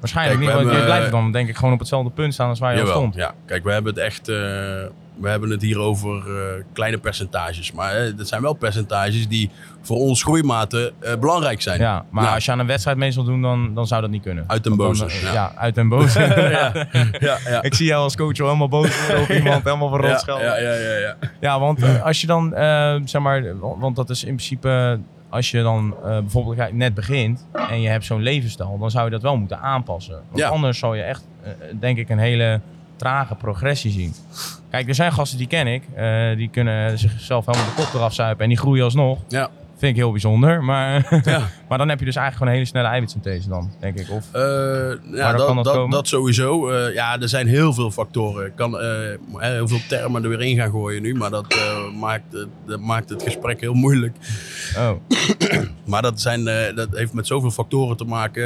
Waarschijnlijk 0.01 0.41
niet, 0.41 0.53
want 0.53 0.71
je 0.77 0.85
blijft 0.85 1.11
dan 1.11 1.33
denk 1.33 1.49
ik 1.49 1.57
gewoon 1.57 1.73
op 1.73 1.79
hetzelfde 1.79 2.11
punt 2.11 2.35
staan 2.35 2.49
als 2.49 2.59
waar 2.59 2.75
je 2.75 2.81
al 2.81 2.87
stond. 2.87 3.15
ja. 3.15 3.35
Kijk, 3.47 3.65
we 3.65 3.73
hebben 3.73 3.95
het 3.95 4.03
echt... 4.03 4.29
we 5.21 5.29
hebben 5.29 5.51
het 5.51 5.63
hier 5.63 5.79
over 5.79 6.17
eh, 6.19 6.65
kleine 6.73 6.99
percentages. 6.99 7.73
Maar 7.73 7.95
eh, 7.95 8.17
dat 8.17 8.29
zijn 8.29 8.43
wel 8.43 8.53
percentages 8.53 9.29
die 9.29 9.51
voor 9.83 9.97
ons 9.97 10.23
groeimaten 10.23 10.93
eh, 11.01 11.15
belangrijk 11.17 11.63
zijn. 11.63 11.81
Ja, 11.81 12.05
maar 12.11 12.25
Ja. 12.25 12.35
als 12.35 12.45
je 12.45 12.53
aan 12.53 12.59
een 12.59 12.67
wedstrijd 12.67 12.97
mee 12.97 13.11
zal 13.11 13.25
doen, 13.25 13.43
dan, 13.43 13.75
dan 13.75 13.87
zou 13.87 14.01
dat 14.01 14.11
niet 14.11 14.23
kunnen. 14.23 14.45
Uit 14.47 14.65
dan, 14.65 14.77
boze, 14.77 15.05
eh, 15.05 15.33
ja. 15.33 15.53
uit 15.57 15.75
den 15.75 15.89
boze. 15.89 16.21
ja, 16.59 16.73
ja, 17.21 17.39
ja. 17.49 17.63
Ik 17.63 17.75
zie 17.75 17.87
jou 17.87 18.03
als 18.03 18.17
coach 18.17 18.39
al 18.41 18.47
helemaal 18.47 18.69
boos 18.69 19.07
worden 19.07 19.23
op 19.23 19.29
iemand, 19.41 19.65
helemaal 19.65 19.89
van 19.89 20.01
Ja, 20.03 20.09
rotschelden. 20.11 20.45
ja, 20.47 20.57
Ja, 20.57 20.73
ja, 20.75 20.97
ja, 20.99 21.17
ja. 21.41 21.61
want 21.61 22.01
als 22.03 22.21
je 22.21 22.27
dan, 22.27 22.51
zeg 23.05 23.23
maar, 23.23 23.59
want 23.59 23.97
dat 23.97 24.11
is 24.11 24.21
in 24.25 24.35
principe, 24.35 24.99
als 25.29 25.51
je 25.51 25.63
dan 25.63 25.95
bijvoorbeeld 26.03 26.57
ja, 26.57 26.69
net 26.73 26.95
begint 26.95 27.47
en 27.71 27.81
je 27.81 27.89
hebt 27.89 28.05
zo'n 28.05 28.23
levensstijl, 28.23 28.79
dan 28.79 28.91
zou 28.91 29.05
je 29.05 29.11
dat 29.11 29.23
wel 29.23 29.37
moeten 29.37 29.59
aanpassen. 29.61 30.15
Want 30.15 30.39
Ja. 30.39 30.49
anders 30.49 30.79
zal 30.79 30.95
je 30.95 31.03
echt, 31.03 31.27
denk 31.81 31.99
ik, 31.99 32.09
een 32.09 32.19
hele 32.19 32.61
trage 32.97 33.35
progressie 33.35 33.91
zien. 33.91 34.15
Kijk, 34.71 34.89
er 34.89 34.95
zijn 34.95 35.13
gasten 35.13 35.39
die 35.39 35.47
ken 35.47 35.67
ik, 35.67 35.83
eh, 35.95 36.37
die 36.37 36.49
kunnen 36.49 36.99
zichzelf 36.99 37.47
helemaal 37.47 37.67
de 37.67 37.83
kop 37.83 37.95
eraf 37.95 38.15
zuipen 38.15 38.43
en 38.43 38.49
die 38.49 38.59
groeien 38.59 38.85
alsnog. 38.85 39.19
Ja. 39.29 39.49
Vind 39.79 39.93
ik 39.93 39.97
heel 39.97 40.11
bijzonder, 40.11 40.65
maar, 40.65 41.21
Ja. 41.25 41.43
maar 41.69 41.79
dan 41.79 41.89
heb 41.89 41.99
je 41.99 42.05
dus 42.05 42.17
eigenlijk 42.17 42.37
gewoon 42.37 42.49
een 42.49 42.55
hele 42.59 42.67
snelle 42.69 42.89
eiwitsynthese 42.89 43.49
dan, 43.49 43.71
denk 43.81 43.99
ik. 43.99 44.11
Of, 44.11 44.25
Eh, 44.33 44.43
ja, 45.13 45.33
dat, 45.33 45.47
kan 45.47 45.57
dat 45.57 45.65
dat, 45.65 45.75
komen? 45.75 45.91
dat 45.91 46.09
sowieso. 46.09 46.69
Eh, 46.71 46.95
ja, 46.95 47.21
er 47.21 47.29
zijn 47.29 47.47
heel 47.47 47.73
veel 47.73 47.91
factoren. 47.91 48.47
Ik 48.47 48.57
kan 48.57 48.79
eh, 48.81 48.89
heel 49.39 49.69
veel 49.69 49.81
termen 49.89 50.23
er 50.23 50.29
weer 50.29 50.43
in 50.43 50.57
gaan 50.57 50.71
gooien 50.71 51.03
nu, 51.03 51.15
maar 51.15 51.31
dat, 51.31 51.57
maakt, 51.99 52.33
het, 52.33 52.49
dat 52.67 52.81
maakt 52.81 53.09
het 53.11 53.23
gesprek 53.23 53.61
heel 53.61 53.75
moeilijk. 53.75 54.17
oh, 54.77 54.91
Maar 55.87 56.03
dat, 56.03 56.21
zijn, 56.21 56.45
dat 56.75 56.89
heeft 56.91 57.13
met 57.13 57.27
zoveel 57.27 57.51
factoren 57.51 57.97
te 57.97 58.05
maken. 58.05 58.43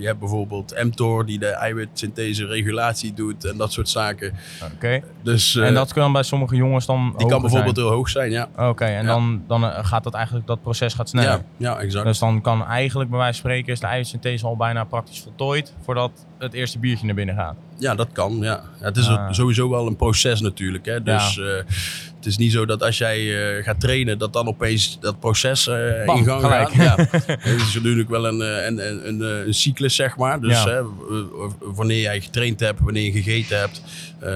Je 0.00 0.06
hebt 0.06 0.18
bijvoorbeeld 0.18 0.74
mTOR 0.84 1.26
die 1.26 1.38
de 1.38 1.46
eiwitsynthese 1.46 2.46
regulatie 2.46 3.12
doet 3.14 3.44
en 3.44 3.56
dat 3.56 3.72
soort 3.72 3.88
zaken. 3.88 4.34
oké. 4.74 5.00
Dus 5.22 5.56
en 5.56 5.74
dat 5.74 5.92
kan 5.92 6.12
bij 6.12 6.22
sommige 6.22 6.56
jongens 6.56 6.86
dan 6.86 7.14
die 7.16 7.26
kan 7.26 7.40
bijvoorbeeld 7.40 7.74
zijn? 7.76 7.86
heel 7.86 7.96
hoog 7.96 8.08
zijn, 8.08 8.30
ja. 8.30 8.48
Oké, 8.56 8.84
en 8.84 9.02
Ja. 9.04 9.08
dan, 9.08 9.42
dan 9.46 9.62
gaat 9.84 10.04
dat 10.04 10.14
eigenlijk, 10.14 10.46
dat 10.46 10.62
proces 10.62 10.94
gaat 10.94 11.08
sneller. 11.08 11.30
Ja, 11.30 11.42
ja, 11.56 11.78
exact. 11.78 12.06
Dus 12.06 12.18
dan 12.18 12.40
kan 12.40 12.51
eigenlijk 12.60 13.10
bij 13.10 13.18
wijze 13.18 13.40
van 13.40 13.50
spreken 13.50 13.72
is 13.72 13.80
de 13.80 13.86
eiwitsynthese 13.86 14.46
al 14.46 14.56
bijna 14.56 14.84
praktisch 14.84 15.20
voltooid 15.20 15.72
voordat 15.84 16.10
het 16.38 16.52
eerste 16.52 16.78
biertje 16.78 17.06
naar 17.06 17.14
binnen 17.14 17.34
gaat. 17.34 17.56
Ja, 17.78 17.94
dat 17.94 18.08
kan. 18.12 18.38
Ja. 18.40 18.62
Ja, 18.80 18.84
het 18.86 18.96
is 18.96 19.08
Ah. 19.08 19.32
sowieso 19.32 19.70
wel 19.70 19.86
een 19.86 19.96
proces 19.96 20.40
natuurlijk. 20.40 20.84
Hè. 20.86 21.02
Dus 21.02 21.38
eh, 21.38 21.46
het 22.16 22.26
is 22.26 22.36
niet 22.36 22.52
zo 22.52 22.66
dat 22.66 22.82
als 22.82 22.98
jij 22.98 23.18
eh, 23.58 23.64
gaat 23.64 23.80
trainen, 23.80 24.18
dat 24.18 24.32
dan 24.32 24.46
opeens 24.48 24.98
dat 25.00 25.20
proces 25.20 25.66
eh, 25.66 26.04
Bam, 26.06 26.16
in 26.16 26.24
gang 26.24 26.40
gelijk. 26.40 26.70
gaat. 26.70 26.98
Ja. 26.98 27.06
het 27.38 27.60
is 27.60 27.74
natuurlijk 27.74 28.08
wel 28.08 28.26
een, 28.26 28.40
een, 28.40 28.86
een, 28.88 29.08
een, 29.08 29.46
een 29.46 29.54
cyclus, 29.54 29.94
zeg 29.94 30.16
maar. 30.16 30.40
Dus 30.40 30.64
hè, 30.64 30.80
wanneer 31.58 32.00
jij 32.00 32.20
getraind 32.20 32.60
hebt, 32.60 32.80
wanneer 32.80 33.02
je 33.04 33.12
gegeten 33.22 33.58
hebt, 33.58 33.82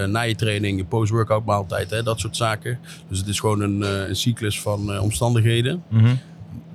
na 0.09 0.21
je 0.21 0.35
training, 0.35 0.79
je 0.79 0.85
post-workout 0.85 1.45
maaltijd, 1.45 1.91
hè, 1.91 2.03
dat 2.03 2.21
soort 2.21 2.37
zaken. 2.37 2.79
Dus 3.09 3.19
het 3.19 3.29
is 3.29 3.41
gewoon 3.41 3.61
een, 3.61 3.81
een 4.09 4.17
cyclus 4.17 4.61
van 4.61 4.99
omstandigheden. 5.00 5.83
Mhm. 5.88 6.14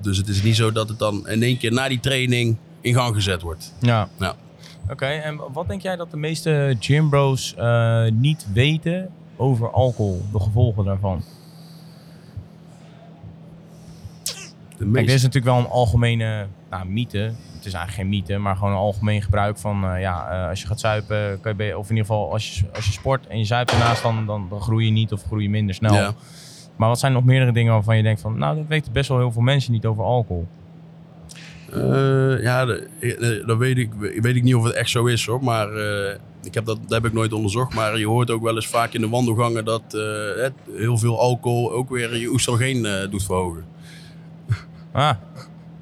Dus 0.01 0.18
het 0.18 0.28
is 0.28 0.44
niet 0.44 0.56
zo 0.56 0.72
dat 0.72 0.90
het 0.90 1.00
dan 1.00 1.28
in 1.28 1.44
één 1.44 1.58
keer 1.58 1.72
na 1.72 1.88
die 1.88 2.00
training 2.00 2.58
in 2.82 2.94
gang 2.94 3.16
gezet 3.16 3.42
wordt. 3.42 3.74
Ja. 3.80 4.10
Ja. 4.20 4.36
Oké, 4.90 5.06
en 5.06 5.40
wat 5.54 5.68
denk 5.68 5.82
jij 5.82 5.96
dat 5.96 6.12
de 6.12 6.18
meeste 6.18 6.75
gymbros 6.80 7.56
eh 7.56 8.06
niet 8.12 8.48
weten 8.54 9.10
over 9.36 9.72
alcohol, 9.72 10.25
de 10.32 10.40
gevolgen 10.40 10.86
daarvan? 10.86 11.24
De 14.78 14.92
Kijk, 14.92 15.06
dit 15.06 15.16
is 15.16 15.24
natuurlijk 15.24 15.56
wel 15.56 15.63
een 15.63 15.70
algemene 15.72 16.48
nou, 16.70 16.86
mythe. 16.86 17.34
Het 17.56 17.66
is 17.66 17.74
eigenlijk 17.74 17.94
geen 17.94 18.10
mythe, 18.10 18.38
maar 18.38 18.56
gewoon 18.56 18.72
een 18.72 18.78
algemeen 18.78 19.22
gebruik 19.22 19.58
van 19.58 19.86
eh, 19.86 20.01
ja, 20.01 20.30
eh, 20.30 20.50
als 20.50 20.62
je 20.62 20.68
gaat 20.68 20.80
zuipen, 20.80 21.40
kan 21.42 21.56
je, 21.58 21.78
of 21.78 21.90
in 21.90 21.96
ieder 21.96 22.06
geval 22.06 22.32
als 22.32 22.60
je, 22.60 22.66
als 22.75 22.86
je 22.86 22.92
sport 22.92 23.28
en 23.28 23.38
je 23.38 23.46
zuipt 23.46 23.72
ernaast, 23.72 24.04
dan, 24.04 24.25
dan, 24.25 24.48
dan 24.50 24.62
groei 24.62 24.86
je 24.86 24.92
niet 24.92 25.12
of 25.12 25.24
groei 25.24 25.44
je 25.44 25.50
minder 25.50 25.75
snel. 25.75 25.94
Ja. 25.94 26.13
Maar 26.82 26.90
wat 26.90 27.00
zijn 27.00 27.14
nog 27.14 27.24
meerdere 27.24 27.52
dingen 27.52 27.74
waarvan 27.74 27.98
je 27.98 28.04
denkt 28.04 28.22
van, 28.22 28.38
nou, 28.38 28.56
dat 28.56 28.66
weten 28.68 28.92
best 28.92 29.10
wel 29.10 29.18
heel 29.18 29.32
veel 29.32 29.42
mensen 29.42 29.72
niet 29.72 29.86
over 29.86 30.04
alcohol. 30.04 30.48
Eh, 31.74 32.42
ja, 32.42 32.66
dat 33.46 33.58
weet 33.58 33.78
ik, 33.78 33.90
weet 34.22 34.36
ik 34.36 34.44
niet 34.44 34.56
of 34.56 34.64
het 34.64 34.74
echt 34.74 34.90
zo 34.90 35.06
is 35.06 35.26
hoor. 35.26 35.44
Maar 35.44 35.74
eh, 35.74 36.16
ik 36.44 36.54
heb 36.54 36.66
dat, 36.66 36.78
dat 36.82 36.92
heb 36.92 37.06
ik 37.06 37.14
nooit 37.14 37.34
onderzocht. 37.34 37.74
Maar 37.74 37.98
je 37.98 38.08
hoort 38.08 38.30
ook 38.30 38.42
wel 38.42 38.56
eens 38.56 38.68
vaak 38.68 38.94
in 38.94 39.02
de 39.02 39.10
wandelgangen 39.10 39.66
dat 39.66 39.82
het, 40.38 40.54
heel 40.76 40.98
veel 40.98 41.20
alcohol 41.20 41.72
ook 41.72 41.90
weer 41.90 42.18
je 42.18 42.28
oestrogeen 42.28 43.08
doet 43.10 43.24
verhogen. 43.24 43.66
Ah, 44.92 45.16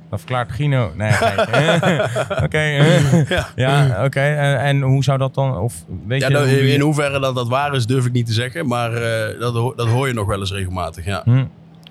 dat 0.10 0.20
verklaart 0.20 0.52
Gino. 0.52 0.92
Nee. 0.96 1.12
Oké. 2.44 2.58
eh. 2.58 3.30
Ja. 3.30 3.48
ja, 3.56 4.04
oké. 4.06 4.20
En, 4.20 4.60
en 4.60 4.82
hoe 4.82 5.04
zou 5.04 5.18
dat 5.18 5.34
dan, 5.34 5.58
of 5.58 5.74
weet 6.08 6.22
Ja, 6.22 6.28
je... 6.28 6.34
dat- 6.34 6.46
die- 6.46 6.74
in 6.74 6.80
hoeverre 6.82 7.20
dat 7.20 7.36
dat 7.36 7.48
waar 7.48 7.76
is, 7.76 7.86
durf 7.86 8.06
ik 8.06 8.12
niet 8.12 8.26
te 8.26 8.34
zeggen. 8.34 8.68
Maar 8.68 8.94
eh, 8.94 9.40
dat, 9.40 9.54
dat 9.78 9.88
hoor 9.88 10.08
je 10.08 10.14
nog 10.14 10.28
wel 10.28 10.40
eens 10.40 10.52
regelmatig. 10.52 11.06
Ja. 11.06 11.22
Hm. 11.26 11.44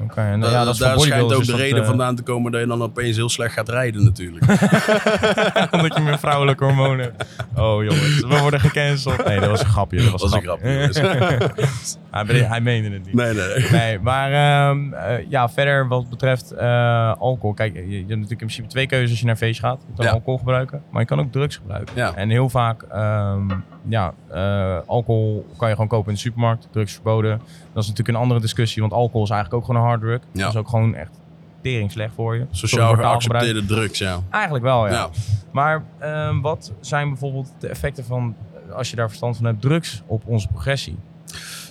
Oké, 0.03 0.21
en 0.21 0.41
Da- 0.41 0.51
ja, 0.51 0.65
dat 0.65 0.73
is 0.75 0.81
daar 0.81 1.01
schijnt 1.01 1.33
ook 1.33 1.45
de 1.45 1.57
reden 1.57 1.81
eh, 1.81 1.87
vandaan 1.87 2.17
te 2.17 2.23
komen 2.23 2.53
dat 2.53 2.61
je 2.61 2.67
dan 2.67 2.83
opeens 2.83 3.17
heel 3.17 3.29
slecht 3.29 3.53
gaat 3.55 3.69
rijden 3.69 4.05
natuurlijk. 4.05 4.45
Vrouwelijke 6.19 6.65
hormonen... 6.65 7.15
Oh 7.57 7.83
jongens, 7.85 8.21
we 8.21 8.39
worden 8.41 8.61
gecanceld. 8.61 9.25
Nee, 9.27 9.41
dat 9.41 9.49
was 9.49 9.61
een 9.61 9.67
grapje. 9.67 9.97
Dat 10.03 10.11
was, 10.11 10.21
Dat 10.21 10.31
was 10.31 10.41
een 10.43 10.47
grapje. 10.47 11.51
hij, 12.11 12.25
hij 12.49 12.61
meende 12.61 12.91
het 12.91 13.05
niet. 13.07 13.15
nee, 13.15 13.35
nee. 13.35 13.71
Nee, 13.71 13.99
maar 13.99 14.33
ehm, 14.33 14.93
eh, 14.93 15.31
ja, 15.31 15.49
verder 15.49 15.89
wat 15.89 16.09
betreft 16.11 16.51
eh, 16.53 17.13
alcohol. 17.19 17.55
Kijk, 17.55 17.75
je, 17.75 17.89
je 17.89 17.95
hebt 17.97 18.09
natuurlijk 18.09 18.31
in 18.31 18.37
principe 18.37 18.69
twee 18.69 18.87
keuzes 18.87 19.11
als 19.11 19.19
je 19.19 19.25
naar 19.25 19.35
een 19.35 19.41
feest 19.41 19.61
gaat. 19.61 19.81
Je 19.89 19.95
kan 19.97 20.05
Ja. 20.05 20.13
alcohol 20.13 20.39
gebruiken, 20.39 20.83
maar 20.91 21.01
je 21.01 21.07
kan 21.09 21.21
ook 21.21 21.33
drugs 21.33 21.57
gebruiken. 21.57 21.97
Ja. 21.97 22.15
En 22.15 22.31
heel 22.31 22.49
vaak, 22.49 22.83
ehm, 22.83 23.51
ja, 23.89 24.15
eh, 24.31 24.77
alcohol 24.87 25.47
kan 25.57 25.69
je 25.69 25.75
gewoon 25.75 25.89
kopen 25.89 26.09
in 26.09 26.15
de 26.15 26.21
supermarkt. 26.21 26.69
Drugs 26.73 26.93
verboden. 26.93 27.39
Dat 27.73 27.83
is 27.83 27.89
natuurlijk 27.89 28.09
een 28.09 28.23
andere 28.23 28.41
discussie, 28.41 28.81
want 28.83 28.93
alcohol 28.95 29.23
is 29.23 29.31
eigenlijk 29.31 29.61
ook 29.63 29.67
gewoon 29.69 29.83
een 29.83 29.89
hard 29.89 30.01
drug. 30.01 30.21
Ja. 30.33 30.43
Dat 30.43 30.53
is 30.53 30.59
ook 30.59 30.69
gewoon 30.69 30.95
echt 30.95 31.21
tering 31.63 31.93
slecht 31.93 32.15
voor 32.15 32.37
je. 32.37 32.47
Sociaal 32.51 32.95
geaccepteerde 32.95 33.65
drugs, 33.65 33.99
ja. 33.99 34.21
Eigenlijk 34.31 34.65
wel, 34.65 34.87
ja. 34.87 34.93
Ja. 34.93 35.09
Maar 35.53 35.85
ehm, 35.99 36.41
wat 36.41 36.73
zijn 36.81 37.09
bijvoorbeeld 37.09 37.53
de 37.59 37.69
effecten 37.69 38.05
van, 38.05 38.37
eh, 38.69 38.75
als 38.75 38.91
je 38.91 38.97
daar 38.97 39.09
verstand 39.09 39.37
van 39.37 39.45
hebt, 39.45 39.61
drugs 39.61 40.03
op 40.07 40.23
onze 40.27 40.49
progressie? 40.49 40.97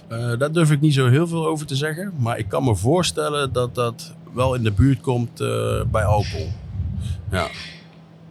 Eh, 0.07 0.37
daar 0.37 0.51
durf 0.51 0.71
ik 0.71 0.81
niet 0.81 0.93
zo 0.93 1.09
heel 1.09 1.27
veel 1.27 1.47
over 1.47 1.65
te 1.65 1.75
zeggen. 1.75 2.13
Maar 2.17 2.37
ik 2.37 2.47
kan 2.49 2.63
me 2.63 2.75
voorstellen 2.75 3.53
dat 3.53 3.75
dat 3.75 4.15
wel 4.33 4.55
in 4.55 4.63
de 4.63 4.71
buurt 4.71 5.01
komt 5.01 5.41
eh, 5.41 5.47
bij 5.91 6.03
alcohol. 6.03 6.47
Ja, 7.31 7.47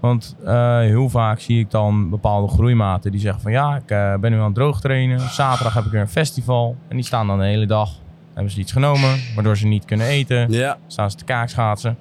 Want 0.00 0.36
heel 0.80 1.08
vaak 1.08 1.40
zie 1.40 1.58
ik 1.58 1.70
dan 1.70 2.10
bepaalde 2.10 2.48
groeimaten 2.48 3.10
die 3.10 3.20
zeggen 3.20 3.42
van 3.42 3.52
ja, 3.52 3.76
ik 3.76 4.20
ben 4.20 4.30
nu 4.30 4.38
aan 4.38 4.44
het 4.44 4.54
droog 4.54 4.80
trainen. 4.80 5.20
Zaterdag 5.20 5.74
heb 5.74 5.84
ik 5.84 5.90
weer 5.90 6.00
een 6.00 6.08
festival. 6.08 6.76
En 6.88 6.96
die 6.96 7.04
staan 7.04 7.26
dan 7.26 7.38
de 7.38 7.44
hele 7.44 7.66
dag. 7.66 7.90
Hebben 8.36 8.54
ze 8.54 8.60
iets 8.60 8.72
genomen, 8.72 9.20
waardoor 9.34 9.56
ze 9.56 9.66
niet 9.66 9.84
kunnen 9.84 10.06
eten. 10.06 10.52
ja, 10.52 10.78
Staan 10.86 11.10
ze 11.10 11.16
te 11.16 11.24
kaakschaatsen. 11.24 11.96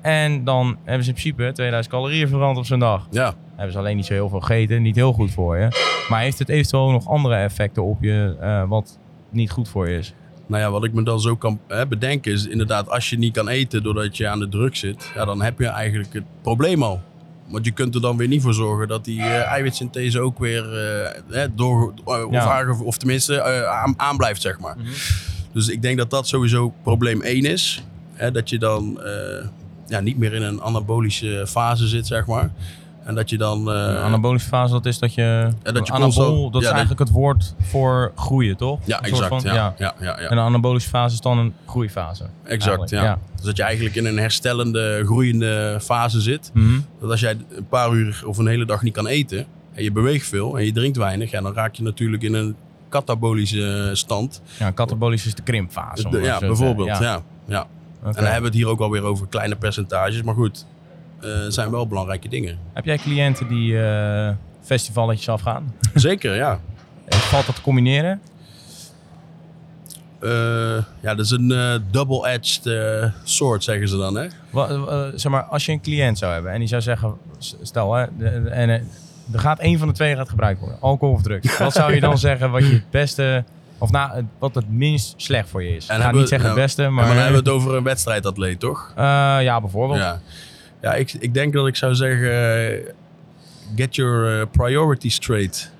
En 0.00 0.44
dan 0.44 0.76
hebben 0.84 1.04
ze 1.04 1.10
in 1.10 1.16
principe 1.16 1.52
2000 1.52 1.94
calorieën 1.94 2.28
verbrand 2.28 2.56
op 2.58 2.66
zo'n 2.66 2.78
dag. 2.78 3.06
ja. 3.10 3.34
Hebben 3.54 3.72
ze 3.72 3.78
alleen 3.78 3.96
niet 3.96 4.06
zo 4.06 4.12
heel 4.12 4.28
veel 4.28 4.40
gegeten, 4.40 4.82
niet 4.82 4.94
heel 4.96 5.12
goed 5.12 5.30
voor 5.30 5.56
je. 5.58 5.68
Maar 6.08 6.20
heeft 6.20 6.38
het 6.38 6.48
eventueel 6.48 6.90
nog 6.90 7.08
andere 7.08 7.34
effecten 7.34 7.82
op 7.84 8.02
je 8.02 8.36
eh, 8.40 8.62
wat 8.68 8.98
niet 9.30 9.50
goed 9.50 9.68
voor 9.68 9.88
je 9.88 9.98
is? 9.98 10.14
Nou 10.46 10.62
ja, 10.62 10.70
wat 10.70 10.84
ik 10.84 10.92
me 10.92 11.02
dan 11.02 11.20
zo 11.20 11.36
kan 11.36 11.60
hè, 11.68 11.86
bedenken 11.86 12.32
is 12.32 12.46
inderdaad, 12.46 12.88
als 12.90 13.10
je 13.10 13.18
niet 13.18 13.32
kan 13.32 13.48
eten 13.48 13.82
doordat 13.82 14.16
je 14.16 14.28
aan 14.28 14.38
de 14.38 14.48
druk 14.48 14.76
zit, 14.76 15.10
ja, 15.14 15.24
dan 15.24 15.42
heb 15.42 15.58
je 15.58 15.66
eigenlijk 15.66 16.12
het 16.12 16.24
probleem 16.42 16.82
al. 16.82 17.00
Want 17.48 17.64
je 17.64 17.70
kunt 17.70 17.94
er 17.94 18.00
dan 18.00 18.16
weer 18.16 18.28
niet 18.28 18.42
voor 18.42 18.54
zorgen 18.54 18.88
dat 18.88 19.04
die 19.04 19.20
eh, 19.20 19.46
eiwitsynthese 19.46 20.20
ook 20.20 20.38
weer 20.38 20.64
eh, 20.78 21.20
hè, 21.30 21.54
door, 21.54 21.94
eh, 22.06 22.24
of, 22.26 22.32
Ja. 22.32 22.74
of 22.84 22.96
tenminste 22.98 23.40
eh, 23.40 23.62
aan, 23.82 23.94
aan 23.96 24.16
blijft, 24.16 24.40
zeg 24.42 24.58
maar. 24.60 24.76
Dus 25.52 25.68
ik 25.68 25.82
denk 25.82 25.98
dat 25.98 26.10
dat 26.10 26.28
sowieso 26.28 26.72
probleem 26.82 27.22
1 27.22 27.44
is. 27.44 27.82
Hè, 28.12 28.30
dat 28.30 28.48
je 28.50 28.58
dan 28.58 29.00
eh, 29.02 29.46
ja, 29.88 30.00
niet 30.00 30.18
meer 30.18 30.32
in 30.32 30.42
een 30.42 30.62
anabolische 30.62 31.44
fase 31.48 31.88
zit, 31.88 32.06
zeg 32.06 32.26
maar. 32.26 32.50
En 33.04 33.14
dat 33.14 33.30
je 33.30 33.38
dan... 33.38 33.70
eh, 33.72 33.74
Een 33.88 33.96
anabolische 33.96 34.48
fase, 34.48 34.72
dat 34.72 34.86
is 34.86 34.98
dat 34.98 35.14
je... 35.14 35.48
Ja, 35.62 35.72
dat 35.72 35.86
je 35.86 35.92
anabol, 35.92 36.00
constant- 36.24 36.52
dat 36.52 36.60
is 36.62 36.68
ja, 36.68 36.74
eigenlijk 36.74 37.00
het 37.00 37.10
woord 37.10 37.54
voor 37.60 38.12
groeien, 38.16 38.56
toch? 38.56 38.80
ja, 38.84 39.02
exact. 39.02 39.28
van- 39.28 39.40
ja, 39.44 39.54
ja. 39.54 39.74
Ja, 39.78 39.94
ja, 40.00 40.16
En 40.18 40.32
een 40.32 40.44
anabolische 40.44 40.88
fase 40.88 41.14
is 41.14 41.20
dan 41.20 41.38
een 41.38 41.52
groeifase. 41.66 42.24
Exact, 42.44 42.90
ja. 42.90 43.18
Dus 43.36 43.44
dat 43.44 43.56
je 43.56 43.62
eigenlijk 43.62 43.94
in 43.94 44.06
een 44.06 44.18
herstellende, 44.18 45.02
groeiende 45.04 45.78
fase 45.82 46.20
zit. 46.20 46.50
Mhm. 46.54 46.80
Dat 47.00 47.10
als 47.10 47.20
jij 47.20 47.36
een 47.56 47.66
paar 47.68 47.92
uur 47.92 48.22
of 48.26 48.38
een 48.38 48.46
hele 48.46 48.64
dag 48.64 48.82
niet 48.82 48.94
kan 48.94 49.06
eten 49.06 49.46
en 49.74 49.82
je 49.82 49.92
beweegt 49.92 50.26
veel 50.26 50.58
en 50.58 50.64
je 50.64 50.72
drinkt 50.72 50.96
weinig, 50.96 51.30
ja, 51.30 51.40
dan 51.40 51.54
raak 51.54 51.74
je 51.74 51.82
natuurlijk 51.82 52.22
in 52.22 52.34
een 52.34 52.56
katabolische 52.90 53.90
stand. 53.92 54.42
Ja, 54.58 54.70
katabolisch 54.70 55.26
is 55.26 55.34
de 55.34 55.42
krimpfase. 55.42 56.08
De- 56.08 56.20
ja, 56.20 56.38
bijvoorbeeld. 56.38 56.98
Ja. 56.98 57.22
Ja. 57.46 57.66
En 58.02 58.12
dan 58.12 58.24
hebben 58.24 58.40
we 58.40 58.46
het 58.46 58.54
hier 58.56 58.68
ook 58.68 58.80
alweer 58.80 59.02
over 59.02 59.26
kleine 59.26 59.56
percentages, 59.56 60.22
maar 60.22 60.34
goed, 60.34 60.66
eh, 61.20 61.28
zijn 61.48 61.70
wel 61.70 61.86
belangrijke 61.86 62.28
dingen. 62.28 62.58
Heb 62.72 62.84
jij 62.84 62.98
cliënten 62.98 63.48
die 63.48 63.82
eh 63.82 64.30
festivalletjes 64.62 65.28
afgaan? 65.28 65.74
Zeker, 65.94 66.34
ja. 66.34 66.60
Eh, 67.04 67.18
Valt 67.18 67.46
dat 67.46 67.54
te 67.54 67.62
combineren? 67.62 68.20
Ja, 71.00 71.14
dat 71.14 71.18
is 71.24 71.30
een 71.30 71.82
double-edged 71.90 72.66
eh, 72.66 73.04
sword, 73.24 73.64
zeggen 73.64 73.88
ze 73.88 73.96
dan, 73.96 74.14
hè? 74.16 74.26
Wa- 74.50 74.68
eh, 74.68 75.02
zeg 75.14 75.32
maar, 75.32 75.42
als 75.42 75.66
je 75.66 75.72
een 75.72 75.80
cliënt 75.80 76.18
zou 76.18 76.32
hebben 76.32 76.52
en 76.52 76.58
die 76.58 76.68
zou 76.68 76.82
zeggen, 76.82 77.14
stel 77.62 77.94
hè, 77.94 78.04
en, 78.48 78.88
er 79.32 79.38
gaat 79.40 79.58
één 79.58 79.78
van 79.78 79.88
de 79.88 79.94
twee 79.94 80.16
gaat 80.16 80.28
gebruikt 80.28 80.60
worden, 80.60 80.78
alcohol 80.80 81.14
of 81.14 81.22
drugs. 81.22 81.58
Wat 81.58 81.72
zou 81.72 81.94
je 81.94 82.00
dan 82.00 82.18
zeggen 82.18 82.50
wat 82.50 82.66
je 82.66 82.72
het 82.72 82.90
beste, 82.90 83.44
of 83.78 83.90
nou, 83.90 84.14
het- 84.14 84.24
wat 84.38 84.54
het 84.54 84.70
minst 84.70 85.14
slecht 85.16 85.48
voor 85.48 85.62
je 85.62 85.76
is? 85.76 85.86
En 85.86 85.96
ik 85.96 86.02
ga 86.02 86.10
niet 86.10 86.20
we- 86.20 86.26
zeggen 86.26 86.48
het 86.48 86.56
ja, 86.58 86.62
beste, 86.64 86.82
Maar, 86.82 86.92
maar... 86.92 87.06
dan 87.06 87.14
hebben 87.16 87.32
we 87.44 87.50
het 87.50 87.58
over 87.60 87.74
een 87.76 87.82
wedstrijdatleet, 87.84 88.60
toch? 88.60 88.92
Eh, 88.96 89.04
ja, 89.40 89.60
bijvoorbeeld. 89.60 89.98
Ja, 90.00 90.20
ja 90.82 90.94
ik, 90.94 91.12
ik 91.12 91.34
denk 91.34 91.52
dat 91.52 91.66
ik 91.66 91.76
zou 91.76 91.94
zeggen, 91.94 92.54
eh, 92.68 92.78
get 93.76 93.94
your 93.96 94.40
eh, 94.40 94.46
priorities 94.50 95.14
straight. 95.14 95.70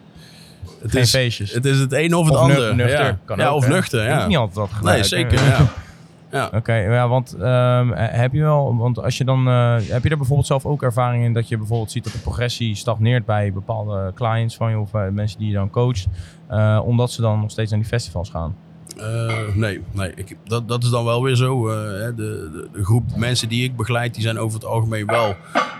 Het 0.82 0.90
Geen 0.90 1.00
is, 1.02 1.10
feestjes. 1.10 1.52
het 1.52 1.64
is 1.64 1.78
het 1.78 1.92
een 1.92 2.14
of 2.14 2.24
het 2.26 2.34
Of 2.34 2.40
ander. 2.40 2.74
nuchter. 2.74 3.04
Ja, 3.04 3.18
Kan 3.24 3.38
ja 3.38 3.48
ook, 3.48 3.56
of 3.56 3.68
nuchter, 3.68 4.04
ja. 4.04 4.14
hoeft 4.14 4.26
niet 4.26 4.36
altijd 4.36 4.56
dat 4.56 4.82
Nee, 4.82 5.02
gebruiken. 5.02 5.08
zeker, 5.08 5.44
ja. 5.44 5.66
ja. 6.30 6.50
Oké, 6.54 6.74
ja, 6.74 7.08
want 7.08 7.34
ehm, 7.34 7.90
heb 7.94 8.32
je 8.32 8.40
wel, 8.40 8.76
want 8.76 9.02
als 9.02 9.18
je 9.18 9.24
dan, 9.24 9.48
eh, 9.48 9.76
heb 9.88 10.02
je 10.02 10.08
er 10.08 10.16
bijvoorbeeld 10.16 10.46
zelf 10.46 10.66
ook 10.66 10.82
ervaring 10.82 11.24
in 11.24 11.32
dat 11.32 11.48
je 11.48 11.56
bijvoorbeeld 11.56 11.90
ziet 11.90 12.04
dat 12.04 12.12
de 12.12 12.18
progressie 12.18 12.74
stagneert 12.74 13.24
bij 13.24 13.52
bepaalde 13.52 14.12
clients 14.14 14.56
van 14.56 14.70
je 14.70 14.78
of 14.78 14.92
mensen 15.10 15.38
die 15.38 15.48
je 15.48 15.54
dan 15.54 15.70
coacht, 15.70 16.06
eh, 16.48 16.80
omdat 16.84 17.12
ze 17.12 17.20
dan 17.20 17.40
nog 17.40 17.50
steeds 17.50 17.70
naar 17.70 17.80
die 17.80 17.88
festivals 17.88 18.30
gaan? 18.30 18.56
Eh, 18.96 19.54
nee, 19.54 19.80
nee 19.92 20.12
ik, 20.14 20.36
dat, 20.44 20.68
dat 20.68 20.82
is 20.82 20.90
dan 20.90 21.04
wel 21.04 21.22
weer 21.22 21.36
zo. 21.36 21.66
de, 21.66 22.12
de, 22.16 22.68
de 22.72 22.84
groep 22.84 23.16
mensen 23.16 23.48
die 23.48 23.64
ik 23.64 23.76
begeleid, 23.76 24.14
die 24.14 24.22
zijn 24.22 24.38
over 24.38 24.58
het 24.58 24.68
algemeen 24.68 25.06
wel 25.06 25.34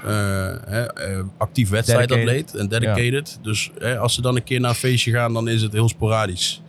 eh, 0.05 1.21
actief 1.37 1.71
wedstrijdatleet 1.71 2.55
en 2.55 2.69
dedicated. 2.69 3.39
Dus 3.43 3.71
als 3.99 4.15
ze 4.15 4.23
dan 4.23 4.37
een 4.37 4.45
keer 4.45 4.61
naar 4.61 4.71
een 4.71 4.77
feestje 4.77 5.13
gaan, 5.13 5.33
dan 5.33 5.49
is 5.49 5.63
het 5.63 5.73
heel 5.73 5.89
sporadisch. 5.89 6.63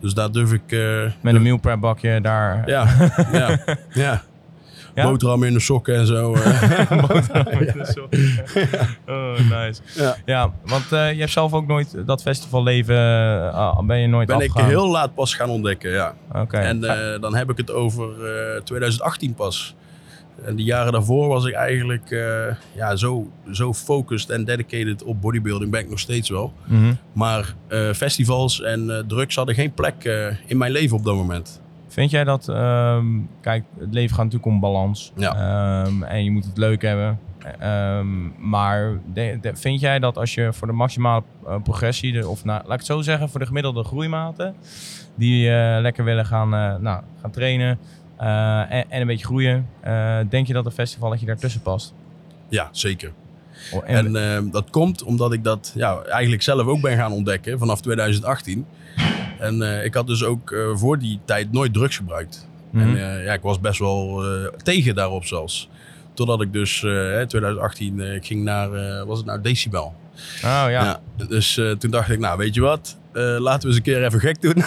Dus 0.00 0.14
daar 0.14 0.32
durf 0.32 0.52
ik... 0.52 0.72
eh, 0.72 0.78
Met 1.20 1.34
een 1.34 1.42
meal 1.42 1.56
prep 1.56 1.80
bakje 1.80 2.20
daar. 2.20 2.62
Ja, 2.68 2.86
ja, 3.32 3.58
ja. 3.92 4.22
Ja? 4.94 5.04
Boterham 5.04 5.42
in 5.44 5.52
de 5.52 5.60
sokken 5.60 5.94
en 5.96 6.06
zo. 6.06 6.34
eh. 6.34 6.80
oh, 9.08 9.38
nice. 9.50 9.80
Ja. 9.94 10.16
Ja, 10.24 10.50
want 10.64 10.92
eh, 10.92 11.12
je 11.12 11.18
hebt 11.18 11.30
zelf 11.30 11.52
ook 11.52 11.66
nooit 11.66 11.96
dat 12.06 12.22
festivalleven, 12.22 12.96
ben 13.86 13.98
je 13.98 14.06
nooit 14.06 14.28
ben 14.28 14.40
ik 14.40 14.52
heel 14.54 14.90
laat 14.90 15.14
pas 15.14 15.34
gaan 15.34 15.48
ontdekken, 15.48 15.90
ja. 15.90 16.14
Oké. 16.32 16.56
En 16.56 16.80
dan 17.20 17.34
heb 17.34 17.50
ik 17.50 17.56
het 17.56 17.72
over 17.72 18.08
eh, 18.54 18.60
2018 18.62 19.34
pas. 19.34 19.74
En 20.44 20.56
de 20.56 20.62
jaren 20.62 20.92
daarvoor 20.92 21.28
was 21.28 21.44
ik 21.44 21.54
eigenlijk 21.54 22.10
eh, 22.10 22.54
ja, 22.74 22.96
zo, 22.96 23.30
zo 23.52 23.74
focused 23.74 24.30
en 24.30 24.44
dedicated 24.44 25.02
op 25.02 25.20
bodybuilding. 25.20 25.70
Ben 25.70 25.80
ik 25.80 25.88
nog 25.90 25.98
steeds 25.98 26.28
wel. 26.30 26.52
Mhm. 26.66 26.92
Maar 27.12 27.54
eh, 27.68 27.90
festivals 27.92 28.62
en 28.62 28.90
eh, 28.90 29.02
drugs 29.06 29.36
hadden 29.36 29.54
geen 29.54 29.72
plek 29.72 30.04
in 30.46 30.58
mijn 30.58 30.72
leven 30.72 30.96
op 30.96 31.04
dat 31.04 31.14
moment. 31.14 31.60
Vind 31.88 32.10
jij 32.10 32.24
dat, 32.24 32.48
ehm, 32.48 33.06
kijk, 33.40 33.64
het 33.78 33.94
leven 33.94 34.10
gaat 34.16 34.24
natuurlijk 34.24 34.52
om 34.52 34.60
balans. 34.60 35.12
Ja. 35.16 35.34
Ehm, 35.84 36.02
en 36.02 36.24
je 36.24 36.30
moet 36.30 36.44
het 36.44 36.58
leuk 36.58 36.82
hebben. 36.82 37.18
Ehm, 37.58 38.48
maar 38.50 38.98
de- 39.12 39.38
de- 39.40 39.56
vind 39.56 39.80
jij 39.80 39.98
dat 39.98 40.16
als 40.18 40.34
je 40.34 40.52
voor 40.52 40.66
de 40.66 40.72
maximale 40.72 41.22
progressie, 41.62 42.12
de- 42.12 42.28
of 42.28 42.44
nou, 42.44 42.58
laat 42.62 42.72
ik 42.72 42.78
het 42.78 42.86
zo 42.86 43.00
zeggen, 43.00 43.28
voor 43.28 43.40
de 43.40 43.46
gemiddelde 43.46 43.84
groeimaten, 43.84 44.54
die 45.14 45.50
lekker 45.80 46.04
willen 46.04 46.26
gaan, 46.26 46.48
nou, 46.82 47.02
gaan 47.20 47.30
trainen 47.30 47.78
en, 48.26 48.90
en 48.90 49.00
een 49.00 49.06
beetje 49.06 49.24
groeien, 49.26 49.66
eh, 49.80 50.18
denk 50.28 50.46
je 50.46 50.52
dat 50.52 50.66
een 50.66 50.72
festivalletje 50.72 51.26
daartussen 51.26 51.60
past? 51.62 51.94
Ja, 52.48 52.68
zeker. 52.72 53.12
Oh, 53.72 53.82
en- 53.86 54.16
En 54.16 54.36
eh, 54.46 54.52
dat 54.52 54.70
komt 54.70 55.02
omdat 55.02 55.32
ik 55.32 55.44
dat 55.44 55.72
ja, 55.74 56.02
eigenlijk 56.02 56.42
zelf 56.42 56.66
ook 56.66 56.80
ben 56.80 56.96
gaan 56.96 57.12
ontdekken 57.12 57.58
vanaf 57.58 57.80
2018. 57.80 58.66
En 59.38 59.62
eh, 59.62 59.84
ik 59.84 59.94
had 59.94 60.06
dus 60.06 60.24
ook 60.24 60.50
eh, 60.52 60.58
voor 60.74 60.98
die 60.98 61.20
tijd 61.24 61.52
nooit 61.52 61.72
drugs 61.72 61.96
gebruikt. 61.96 62.48
Mhm. 62.70 62.82
En 62.88 62.96
eh, 63.18 63.24
ja, 63.24 63.32
ik 63.32 63.42
was 63.42 63.60
best 63.60 63.78
wel 63.78 64.24
eh, 64.24 64.46
tegen 64.62 64.94
daarop 64.94 65.24
zelfs. 65.24 65.68
Totdat 66.14 66.40
ik 66.42 66.52
dus 66.52 66.82
eh 66.84 67.20
2018, 67.20 68.00
eh, 68.00 68.14
ik 68.14 68.26
ging 68.26 68.44
naar, 68.44 68.72
eh, 68.72 69.04
was 69.06 69.16
het 69.18 69.26
nou 69.26 69.40
Decibel? 69.40 69.84
oh 69.84 69.94
ja. 70.42 70.68
Ja. 70.68 71.00
dus 71.28 71.56
eh, 71.58 71.70
toen 71.70 71.90
dacht 71.90 72.10
ik, 72.10 72.18
nou 72.18 72.38
weet 72.38 72.54
je 72.54 72.60
wat, 72.60 72.98
Eh, 73.12 73.22
laten 73.38 73.60
we 73.60 73.66
eens 73.66 73.76
een 73.76 73.82
keer 73.82 74.04
even 74.04 74.20
gek 74.20 74.40
doen. 74.42 74.54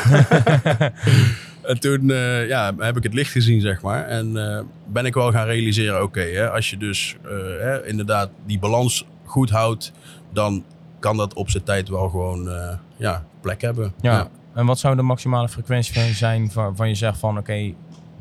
en 1.64 1.80
toen 1.80 2.10
eh, 2.10 2.48
ja, 2.48 2.74
heb 2.78 2.98
ik 2.98 3.04
het 3.04 3.14
licht 3.14 3.32
gezien, 3.32 3.62
zeg 3.62 3.82
maar. 3.82 4.06
En 4.06 4.38
eh, 4.38 4.64
ben 4.88 5.06
ik 5.06 5.14
wel 5.14 5.32
gaan 5.32 5.46
realiseren, 5.46 6.04
oké, 6.04 6.50
als 6.50 6.70
je 6.70 6.78
dus 6.78 7.16
eh, 7.24 7.30
hè, 7.60 7.88
inderdaad 7.88 8.30
die 8.46 8.60
balans 8.60 9.06
goed 9.26 9.50
houdt, 9.50 9.92
dan 10.32 10.64
kan 11.00 11.18
dat 11.18 11.34
op 11.34 11.50
zijn 11.50 11.64
tijd 11.64 11.90
wel 11.90 12.10
gewoon 12.10 12.50
ja, 12.98 13.26
plek 13.42 13.62
hebben. 13.62 13.94
Ja. 14.02 14.28
En 14.54 14.66
wat 14.66 14.80
zou 14.80 14.96
de 14.96 15.02
maximale 15.02 15.50
frequentie 15.50 16.14
zijn 16.14 16.52
waarvan 16.54 16.88
je 16.88 16.96
zegt 16.96 17.18
van 17.20 17.38
oké, 17.38 17.74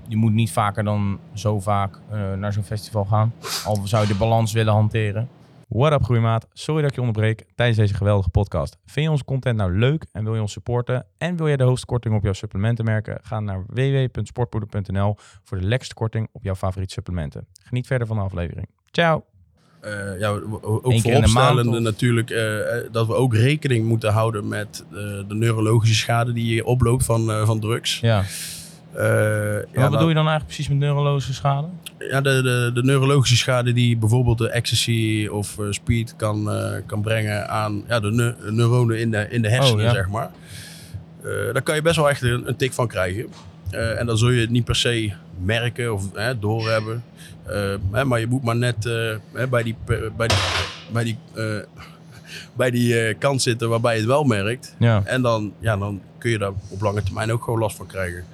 je 0.08 0.16
moet 0.16 0.32
niet 0.32 0.50
vaker 0.50 0.84
dan 0.84 1.18
zo 1.34 1.60
vaak 1.60 1.98
naar 2.36 2.52
zo'n 2.52 2.62
festival 2.62 3.04
gaan? 3.04 3.32
Al 3.64 3.80
zou 3.84 4.02
je 4.02 4.08
de 4.08 4.18
balans 4.18 4.52
willen 4.52 4.72
hanteren. 4.72 5.28
What 5.74 5.92
up 5.92 6.02
groeimaat? 6.02 6.46
Sorry 6.52 6.80
dat 6.80 6.90
ik 6.90 6.96
je 6.96 7.02
onderbreek 7.02 7.44
tijdens 7.54 7.78
deze 7.78 7.94
geweldige 7.94 8.28
podcast. 8.28 8.76
Vind 8.86 9.04
je 9.04 9.10
onze 9.10 9.24
content 9.24 9.56
nou 9.56 9.78
leuk 9.78 10.06
en 10.12 10.24
wil 10.24 10.34
je 10.34 10.40
ons 10.40 10.52
supporten? 10.52 11.06
En 11.18 11.36
wil 11.36 11.46
jij 11.46 11.56
de 11.56 11.62
hoogste 11.62 11.86
korting 11.86 12.14
op 12.14 12.22
jouw 12.22 12.32
supplementen 12.32 12.84
merken? 12.84 13.18
Ga 13.22 13.40
naar 13.40 13.64
www.sportpoeder.nl 13.66 15.16
voor 15.42 15.58
de 15.58 15.66
lekkerste 15.66 15.94
korting 15.94 16.28
op 16.32 16.42
jouw 16.42 16.54
favoriete 16.54 16.92
supplementen. 16.92 17.46
Geniet 17.62 17.86
verder 17.86 18.06
van 18.06 18.16
de 18.16 18.22
aflevering. 18.22 18.68
Ciao! 18.90 19.24
Uh, 19.84 20.18
ja, 20.18 20.28
ook 20.60 20.86
Eén 20.86 21.00
vooropstellende 21.00 21.80
natuurlijk 21.80 22.30
uh, 22.30 22.38
dat 22.90 23.06
we 23.06 23.14
ook 23.14 23.34
rekening 23.34 23.86
moeten 23.86 24.12
houden 24.12 24.48
met 24.48 24.84
uh, 24.90 24.98
de 25.28 25.34
neurologische 25.34 25.94
schade 25.94 26.32
die 26.32 26.54
je 26.54 26.64
oploopt 26.64 27.04
van, 27.04 27.46
van 27.46 27.60
drugs. 27.60 28.00
Ja. 28.00 28.24
Uh, 28.96 29.82
Wat 29.82 29.90
bedoel 29.90 30.08
je 30.08 30.14
dan 30.14 30.28
eigenlijk 30.28 30.44
precies 30.44 30.68
met 30.68 30.78
neurologische 30.78 31.34
schade? 31.34 31.66
Ja, 31.98 32.20
de, 32.20 32.42
de, 32.42 32.70
de 32.74 32.82
neurologische 32.82 33.36
schade 33.36 33.72
die 33.72 33.96
bijvoorbeeld 33.96 34.38
de 34.38 34.48
ecstasy 34.48 35.28
of 35.30 35.58
uh, 35.58 35.66
speed 35.70 36.14
kan, 36.16 36.56
uh, 36.56 36.72
kan 36.86 37.02
brengen 37.02 37.48
aan 37.48 37.84
ja, 37.88 38.00
de 38.00 38.10
ne 38.10 38.34
neuronen 38.50 38.98
in 38.98 39.10
de, 39.10 39.26
in 39.30 39.42
de 39.42 39.48
hersenen, 39.48 39.86
Oh, 39.86 39.92
zeg 39.92 40.08
maar. 40.08 40.30
Daar 41.52 41.62
kan 41.62 41.74
je 41.74 41.82
best 41.82 41.96
wel 41.96 42.08
echt 42.08 42.22
een, 42.22 42.48
een 42.48 42.56
tik 42.56 42.72
van 42.72 42.88
krijgen. 42.88 43.26
Uh, 43.72 44.00
en 44.00 44.06
dan 44.06 44.18
zul 44.18 44.30
je 44.30 44.40
het 44.40 44.50
niet 44.50 44.64
per 44.64 44.76
se 44.76 45.12
merken 45.44 45.94
of 45.94 46.04
hè, 46.14 46.38
doorhebben. 46.38 47.04
Uh, 47.48 47.74
hè, 47.90 48.04
maar 48.04 48.20
je 48.20 48.26
moet 48.26 48.42
maar 48.42 48.56
net 48.56 48.84
uh, 48.84 49.16
hè, 49.32 49.48
bij 49.48 49.62
die, 49.62 49.76
bij 50.16 50.26
die, 50.26 50.36
bij 50.92 51.04
die, 51.04 51.18
bij 52.52 52.70
die 52.70 53.08
uh, 53.08 53.14
kant 53.18 53.42
zitten 53.42 53.68
waarbij 53.68 53.92
je 53.92 53.98
het 53.98 54.08
wel 54.08 54.24
merkt. 54.24 54.74
Ja. 54.78 55.02
En 55.04 55.22
dan, 55.22 55.52
ja, 55.58 55.76
dan 55.76 56.00
kun 56.18 56.30
je 56.30 56.38
daar 56.38 56.52
op 56.68 56.80
lange 56.80 57.02
termijn 57.02 57.32
ook 57.32 57.42
gewoon 57.44 57.58
last 57.58 57.76
van 57.76 57.86
krijgen. 57.86 58.24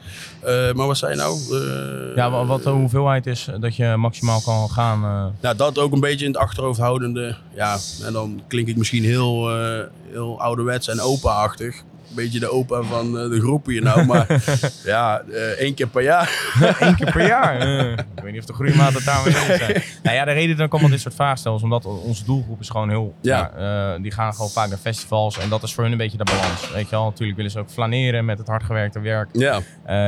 Uh, 0.47 0.73
maar 0.73 0.87
wat 0.87 0.97
zei 0.99 1.12
je 1.12 1.19
nou? 1.19 1.38
Uh, 1.50 2.17
Ja, 2.17 2.47
wat, 2.47 2.62
de 2.62 2.71
hoeveelheid 2.71 3.26
is 3.26 3.49
dat 3.61 3.76
je 3.76 3.95
maximaal 3.97 4.40
kan 4.40 4.71
gaan? 4.71 5.05
eh, 5.05 5.26
nou, 5.40 5.57
dat 5.57 5.78
ook 5.78 5.93
een 5.93 6.00
beetje 6.00 6.25
in 6.25 6.31
het 6.33 6.40
achterhoofd 6.40 6.81
houdende. 6.81 7.37
Ja, 7.55 7.78
en 8.05 8.12
dan 8.12 8.40
klink 8.47 8.69
ik 8.69 8.76
misschien 8.76 9.05
heel, 9.05 9.57
uh, 9.61 9.81
heel 10.11 10.40
ouderwets 10.40 10.88
en 10.88 11.00
opa-achtig. 11.00 11.83
Beetje 12.18 12.40
de 12.40 12.50
opa 12.50 12.82
van 12.82 13.06
uh, 13.06 13.30
de 13.30 13.40
groep 13.40 13.66
hier 13.66 13.82
nou. 13.82 14.06
Maar 14.06 14.26
ja, 14.84 15.22
uh, 15.28 15.37
één 15.37 15.75
keer 15.75 15.87
per 15.87 16.02
jaar. 16.02 16.52
Eén 16.80 16.96
keer 16.96 17.12
per 17.12 17.26
jaar. 17.26 17.66
Uh, 17.66 17.92
ik 17.92 18.22
weet 18.22 18.32
niet 18.32 18.40
of 18.40 18.46
de 18.46 18.52
groeimaat 18.52 18.92
het 18.92 19.04
daarmee 19.04 19.34
eens 19.34 19.58
zijn. 19.58 19.82
nou 20.02 20.16
ja, 20.16 20.25
de 20.25 20.32
reden 20.32 20.56
dat 20.56 20.66
ik 20.66 20.72
allemaal 20.72 20.90
dit 20.90 21.00
soort 21.00 21.14
vragen 21.14 21.38
stel 21.38 21.56
is 21.56 21.62
omdat 21.62 21.84
onze 21.84 22.25
doelgroep 22.25 22.60
is 22.60 22.68
gewoon 22.68 22.88
heel... 22.88 23.14
Ja. 23.20 23.98
die 23.98 24.12
gaan 24.12 24.34
gewoon 24.34 24.50
vaak 24.50 24.68
naar 24.68 24.78
festivals 24.78 25.38
en 25.38 25.48
dat 25.48 25.62
is 25.62 25.75
voor 25.75 25.82
hun 25.82 25.92
een 25.92 25.98
beetje 25.98 26.18
de 26.18 26.25
balans. 26.25 26.72
Weet 26.72 26.84
je 26.84 26.90
wel, 26.90 27.04
natuurlijk 27.04 27.37
willen 27.37 27.52
ze 27.52 27.58
ook 27.58 27.70
flaneren 27.70 28.25
met 28.25 28.38
het 28.38 28.46
hardgewerkte 28.46 29.00
werk 29.00 29.28
Ja. 29.32 29.60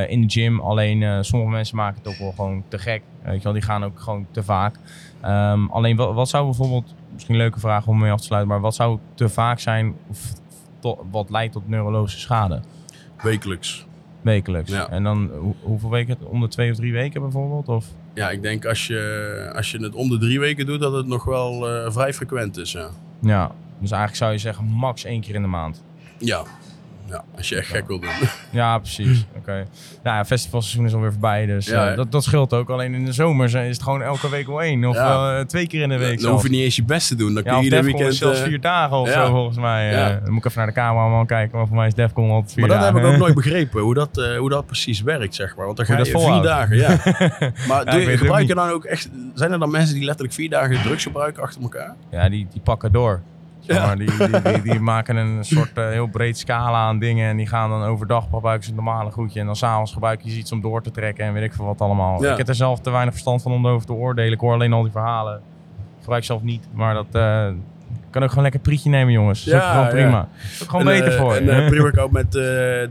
in 0.06 0.20
de 0.20 0.30
gym. 0.30 0.60
Alleen 0.60 1.24
sommige 1.24 1.50
mensen 1.50 1.76
maken 1.76 2.00
het 2.02 2.12
ook 2.12 2.18
wel 2.18 2.32
gewoon 2.32 2.64
te 2.68 2.78
gek. 2.78 3.02
Weet 3.22 3.36
je 3.36 3.42
wel, 3.42 3.52
die 3.52 3.62
gaan 3.62 3.84
ook 3.84 4.00
gewoon 4.00 4.26
te 4.30 4.42
vaak. 4.42 4.74
Um, 5.24 5.70
alleen 5.70 5.96
wat, 5.96 6.14
wat 6.14 6.28
zou 6.28 6.44
bijvoorbeeld, 6.44 6.94
misschien 7.12 7.34
een 7.34 7.40
leuke 7.40 7.60
vraag 7.60 7.86
om 7.86 7.98
mee 7.98 8.12
af 8.12 8.20
te 8.20 8.26
sluiten, 8.26 8.50
maar 8.50 8.60
wat 8.60 8.74
zou 8.74 8.98
te 9.14 9.28
vaak 9.28 9.58
zijn 9.58 9.94
of 10.08 10.18
wat 11.10 11.30
leidt 11.30 11.52
tot 11.52 11.68
neurologische 11.68 12.20
schade? 12.20 12.60
Wekelijks. 13.22 13.86
Wekelijks. 14.20 14.70
Ja. 14.70 14.88
En 14.88 15.02
dan 15.02 15.30
hoe, 15.38 15.54
hoeveel 15.62 15.90
weken? 15.90 16.16
Om 16.24 16.40
de 16.40 16.48
twee 16.48 16.70
of 16.70 16.76
drie 16.76 16.92
weken 16.92 17.20
bijvoorbeeld? 17.20 17.68
Of? 17.68 17.86
Ja, 18.14 18.30
ik 18.30 18.42
denk 18.42 18.64
als 18.64 18.86
je, 18.86 19.52
als 19.54 19.70
je 19.70 19.78
het 19.78 19.94
om 19.94 20.08
de 20.08 20.18
drie 20.18 20.40
weken 20.40 20.66
doet, 20.66 20.80
dat 20.80 20.92
het 20.92 21.06
nog 21.06 21.24
wel 21.24 21.68
uh, 21.68 21.90
vrij 21.90 22.14
frequent 22.14 22.56
is. 22.56 22.72
Ja. 22.72 22.90
ja, 23.20 23.52
dus 23.78 23.90
eigenlijk 23.90 24.16
zou 24.16 24.32
je 24.32 24.38
zeggen 24.38 24.64
max 24.64 25.04
één 25.04 25.20
keer 25.20 25.34
in 25.34 25.42
de 25.42 25.48
maand. 25.48 25.82
Ja, 26.18 26.44
ja 27.10 27.24
als 27.36 27.48
je 27.48 27.56
echt 27.56 27.68
gek 27.68 27.86
wil 27.86 28.00
doen. 28.00 28.10
Ja, 28.50 28.78
precies. 28.78 29.24
Oké. 29.28 29.38
Okay. 29.38 29.66
Nou 30.02 30.16
ja, 30.16 30.24
festivalseizoen 30.24 30.84
is 30.86 30.94
alweer 30.94 31.10
voorbij, 31.12 31.46
dus 31.46 31.66
Ja. 31.66 31.90
uh, 31.90 31.96
dat, 31.96 32.12
dat 32.12 32.24
scheelt 32.24 32.52
ook. 32.54 32.70
Alleen 32.70 32.94
in 32.94 33.04
de 33.04 33.12
zomer 33.12 33.44
is 33.44 33.52
het 33.76 33.82
gewoon 33.82 34.02
elke 34.02 34.28
week 34.28 34.46
wel 34.46 34.62
één. 34.62 34.84
Of 34.84 34.96
Ja. 34.96 35.38
uh, 35.38 35.44
twee 35.44 35.66
keer 35.66 35.82
in 35.82 35.88
de 35.88 35.98
week. 35.98 36.08
Dan 36.10 36.18
zelfs. 36.18 36.34
hoef 36.34 36.42
je 36.42 36.50
niet 36.50 36.64
eens 36.64 36.76
je 36.76 36.84
best 36.84 37.08
te 37.08 37.14
doen. 37.14 37.34
Dan 37.34 37.42
kun 37.42 37.52
je 37.52 37.58
of 37.58 37.64
ieder 37.64 37.82
Defcon 37.82 38.00
is 38.00 38.06
weekend... 38.06 38.18
zelfs 38.22 38.40
eh, 38.40 38.46
vier 38.46 38.60
dagen 38.60 38.96
of 38.96 39.08
zo 39.08 39.30
volgens 39.30 39.58
mij. 39.58 39.90
Eh, 39.94 40.06
dan 40.24 40.32
moet 40.32 40.38
ik 40.38 40.44
even 40.44 40.58
naar 40.58 40.66
de 40.66 40.72
cameraman 40.72 41.26
kijken, 41.26 41.58
maar 41.58 41.66
voor 41.66 41.76
mij 41.76 41.86
is 41.86 41.94
Defcon 41.94 42.30
altijd 42.30 42.52
vier 42.52 42.60
Maar 42.66 42.76
dat 42.76 42.80
dagen. 42.80 42.94
heb 43.00 43.04
ik 43.06 43.12
ook 43.12 43.18
nooit 43.18 43.34
begrepen, 43.44 43.80
hoe 43.80 43.94
dat, 43.94 44.18
eh, 44.18 44.38
hoe 44.38 44.48
dat 44.48 44.66
precies 44.66 45.02
werkt, 45.02 45.34
zeg 45.34 45.56
maar. 45.56 45.64
Want 45.64 45.76
dan 45.76 45.86
ga 45.86 45.98
je 45.98 46.04
vier 46.04 46.42
dagen, 46.42 46.76
ja. 46.76 46.88
Maar 47.68 47.84
doe 47.84 48.16
gebruik 48.16 48.46
je 48.46 48.54
dan 48.54 48.68
ook 48.68 48.84
echt... 48.84 49.08
Zijn 49.34 49.52
er 49.52 49.58
dan 49.58 49.70
mensen 49.70 49.94
die 49.94 50.04
letterlijk 50.04 50.34
vier 50.34 50.50
dagen 50.50 50.82
drugs 50.82 51.02
gebruiken 51.02 51.42
achter 51.42 51.62
elkaar? 51.62 51.94
Ja, 52.10 52.28
die, 52.28 52.46
die 52.52 52.60
pakken 52.60 52.92
door. 52.92 53.20
Ja. 53.74 53.86
maar, 53.86 53.98
die, 53.98 54.16
die, 54.16 54.42
die, 54.42 54.62
die 54.62 54.80
maken 54.80 55.16
een 55.16 55.44
soort 55.44 55.70
eh, 55.74 55.88
heel 55.88 56.06
breed 56.06 56.38
scala 56.38 56.78
aan 56.78 56.98
dingen. 56.98 57.28
En 57.28 57.36
die 57.36 57.46
gaan 57.46 57.70
dan 57.70 57.82
overdag 57.82 58.24
gebruiken 58.32 58.64
ze 58.64 58.70
een 58.70 58.76
normale 58.84 59.10
groetje. 59.10 59.40
En 59.40 59.46
dan 59.46 59.56
s'avonds 59.56 59.92
gebruiken 59.92 60.30
ze 60.30 60.36
iets 60.36 60.52
om 60.52 60.60
door 60.60 60.82
te 60.82 60.90
trekken. 60.90 61.24
En 61.24 61.32
weet 61.32 61.42
ik 61.44 61.52
veel 61.54 61.64
wat 61.64 61.80
allemaal. 61.80 62.22
Ja. 62.22 62.30
Ik 62.32 62.38
heb 62.38 62.48
er 62.48 62.54
zelf 62.54 62.80
te 62.80 62.90
weinig 62.90 63.12
verstand 63.12 63.42
van 63.42 63.52
om 63.52 63.66
erover 63.66 63.86
te 63.86 63.92
oordelen. 63.92 64.32
Ik 64.32 64.40
hoor 64.40 64.52
alleen 64.54 64.72
al 64.72 64.82
die 64.82 64.92
verhalen. 64.92 65.36
Ik 65.36 66.00
gebruik 66.06 66.24
zelf 66.24 66.42
niet. 66.42 66.68
Maar 66.72 66.94
dat 66.94 67.06
eh, 67.12 67.46
kan 68.10 68.22
ook 68.22 68.28
gewoon 68.28 68.42
lekker 68.42 68.60
prietje 68.60 68.90
nemen, 68.90 69.12
jongens. 69.12 69.44
Dat 69.44 69.54
Ja, 69.54 69.66
ook 69.66 69.70
gewoon 69.70 69.84
ja. 69.84 69.90
prima. 69.90 70.28
Ook 70.62 70.70
gewoon 70.70 70.84
beter 70.84 71.12
eh, 71.12 71.20
voor 71.20 71.34
je. 71.42 71.50
eh, 71.50 71.68
pre-workout 71.68 72.10
met 72.10 72.32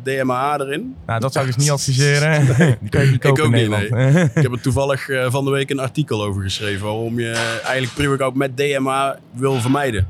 DMA 0.04 0.60
erin. 0.60 0.96
nou, 1.06 1.20
dat 1.20 1.34
zou 1.34 1.46
ik 1.48 1.56
dus 1.56 1.64
niet 1.64 1.72
adviseren. 1.78 2.46
Die 2.82 2.90
kan 2.90 3.02
je 3.02 3.12
niet 3.12 3.16
Ik 3.16 3.22
kopen 3.22 3.44
in 3.44 3.74
ook 3.74 3.80
niet, 3.80 3.90
Nederland. 3.92 4.30
Ik 4.36 4.42
heb 4.44 4.52
er 4.52 4.62
toevallig 4.62 5.08
van 5.28 5.46
de 5.46 5.52
week 5.52 5.70
een 5.70 5.80
artikel 5.80 6.24
over 6.24 6.42
geschreven. 6.42 6.86
Waarom 6.86 7.20
je 7.20 7.60
eigenlijk 7.64 7.94
pre-workout 7.94 8.36
met 8.36 8.58
DMA 8.58 9.16
wil 9.32 9.54
vermijden. 9.54 10.08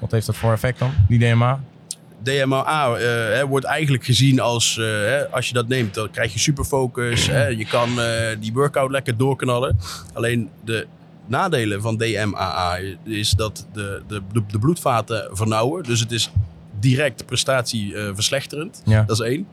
Wat 0.00 0.10
heeft 0.10 0.26
dat 0.26 0.36
voor 0.36 0.52
effect 0.52 0.78
dan, 0.78 0.92
die 1.08 1.18
DMA? 1.18 1.60
DMA 2.22 2.94
eh, 2.96 3.42
wordt 3.42 3.66
eigenlijk 3.66 4.04
gezien 4.04 4.40
als, 4.40 4.78
eh, 4.78 5.32
als 5.32 5.48
je 5.48 5.54
dat 5.54 5.68
neemt, 5.68 5.94
dan 5.94 6.10
krijg 6.10 6.32
je 6.32 6.38
superfocus. 6.38 7.24
Je 7.26 7.66
kan 7.70 8.00
eh, 8.00 8.36
die 8.40 8.52
workout 8.52 8.90
lekker 8.90 9.16
doorknallen. 9.16 9.78
Alleen 10.12 10.50
de 10.64 10.86
nadelen 11.26 11.82
van 11.82 11.96
DMAA 11.96 12.78
is 13.04 13.30
dat 13.30 13.66
de, 13.72 14.02
de, 14.08 14.22
de 14.50 14.58
bloedvaten 14.58 15.28
vernauwen. 15.32 15.82
Dus 15.82 16.00
het 16.00 16.12
is 16.12 16.30
direct 16.80 17.26
prestatie 17.26 17.94
eh, 17.96 18.10
verslechterend. 18.14 18.82
Ja. 18.84 19.02
Dat 19.02 19.20
is 19.20 19.26
één. 19.26 19.46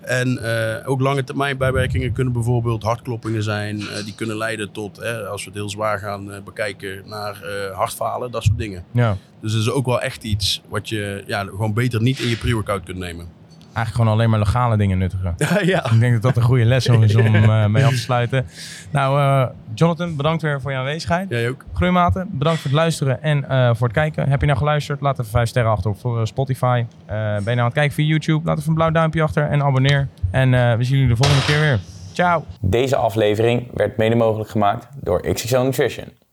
En 0.00 0.38
eh, 0.38 0.88
ook 0.88 1.00
lange 1.00 1.24
termijn 1.24 1.56
bijwerkingen 1.56 2.12
kunnen 2.12 2.32
bijvoorbeeld 2.32 2.82
hartkloppingen 2.82 3.42
zijn. 3.42 3.80
eh, 3.80 4.04
die 4.04 4.14
kunnen 4.14 4.36
leiden 4.36 4.72
tot, 4.72 5.02
als 5.26 5.44
we 5.44 5.50
het 5.50 5.58
heel 5.58 5.70
zwaar 5.70 5.98
gaan 5.98 6.42
bekijken, 6.44 7.02
naar 7.08 7.42
hartfalen, 7.74 8.30
dat 8.30 8.42
soort 8.44 8.58
dingen. 8.58 8.84
ja. 8.90 9.16
Dus 9.40 9.52
dat 9.52 9.62
is 9.62 9.70
ook 9.70 9.86
wel 9.86 10.00
echt 10.00 10.24
iets 10.24 10.62
wat 10.68 10.88
je 10.88 11.24
ja, 11.26 11.44
gewoon 11.44 11.72
beter 11.72 12.02
niet 12.02 12.18
in 12.18 12.28
je 12.28 12.36
pre-workout 12.36 12.84
kunt 12.84 12.98
nemen. 12.98 13.26
Eigenlijk 13.74 13.94
gewoon 13.94 14.12
alleen 14.12 14.30
maar 14.30 14.38
legale 14.38 14.76
dingen 14.76 14.98
nuttigen. 14.98 15.34
ja. 15.72 15.90
Ik 15.90 16.00
denk 16.00 16.12
dat 16.12 16.22
dat 16.22 16.36
een 16.36 16.42
goede 16.42 16.64
les 16.64 16.86
is 16.86 17.16
om 17.16 17.34
uh, 17.34 17.66
mee 17.74 17.84
af 17.84 17.90
te 17.90 17.98
sluiten. 17.98 18.46
Nou, 18.90 19.18
uh, 19.18 19.46
Jonathan, 19.74 20.16
bedankt 20.16 20.42
weer 20.42 20.60
voor 20.60 20.70
je 20.70 20.76
aanwezigheid. 20.76 21.28
Jij 21.28 21.48
ook. 21.48 21.64
Groeimaten, 21.74 22.28
bedankt 22.30 22.60
voor 22.60 22.70
het 22.70 22.80
luisteren 22.80 23.22
en 23.22 23.44
uh, 23.50 23.74
voor 23.74 23.86
het 23.86 23.96
kijken. 23.96 24.28
Heb 24.28 24.40
je 24.40 24.46
nou 24.46 24.58
geluisterd? 24.58 25.00
Laat 25.00 25.18
even 25.18 25.30
vijf 25.30 25.48
sterren 25.48 25.70
achter 25.70 25.90
op 25.90 26.26
Spotify. 26.26 26.84
ben 27.06 27.16
je 27.16 27.40
nou 27.44 27.58
aan 27.58 27.64
het 27.64 27.74
kijken 27.74 27.94
via 27.94 28.06
YouTube? 28.06 28.46
Laat 28.46 28.58
even 28.58 28.68
een 28.68 28.74
blauw 28.74 28.90
duimpje 28.90 29.22
achter 29.22 29.48
en 29.48 29.62
abonneer. 29.62 30.08
En 30.30 30.52
uh, 30.52 30.74
we 30.74 30.84
zien 30.84 30.98
jullie 30.98 31.14
de 31.14 31.22
volgende 31.22 31.44
keer 31.44 31.60
weer. 31.60 31.78
Ciao! 32.12 32.44
Deze 32.60 32.96
aflevering 32.96 33.68
werd 33.72 33.96
mede 33.96 34.14
mogelijk 34.14 34.50
gemaakt 34.50 34.88
door 35.00 35.20
XXL 35.32 35.58
Nutrition. 35.58 36.23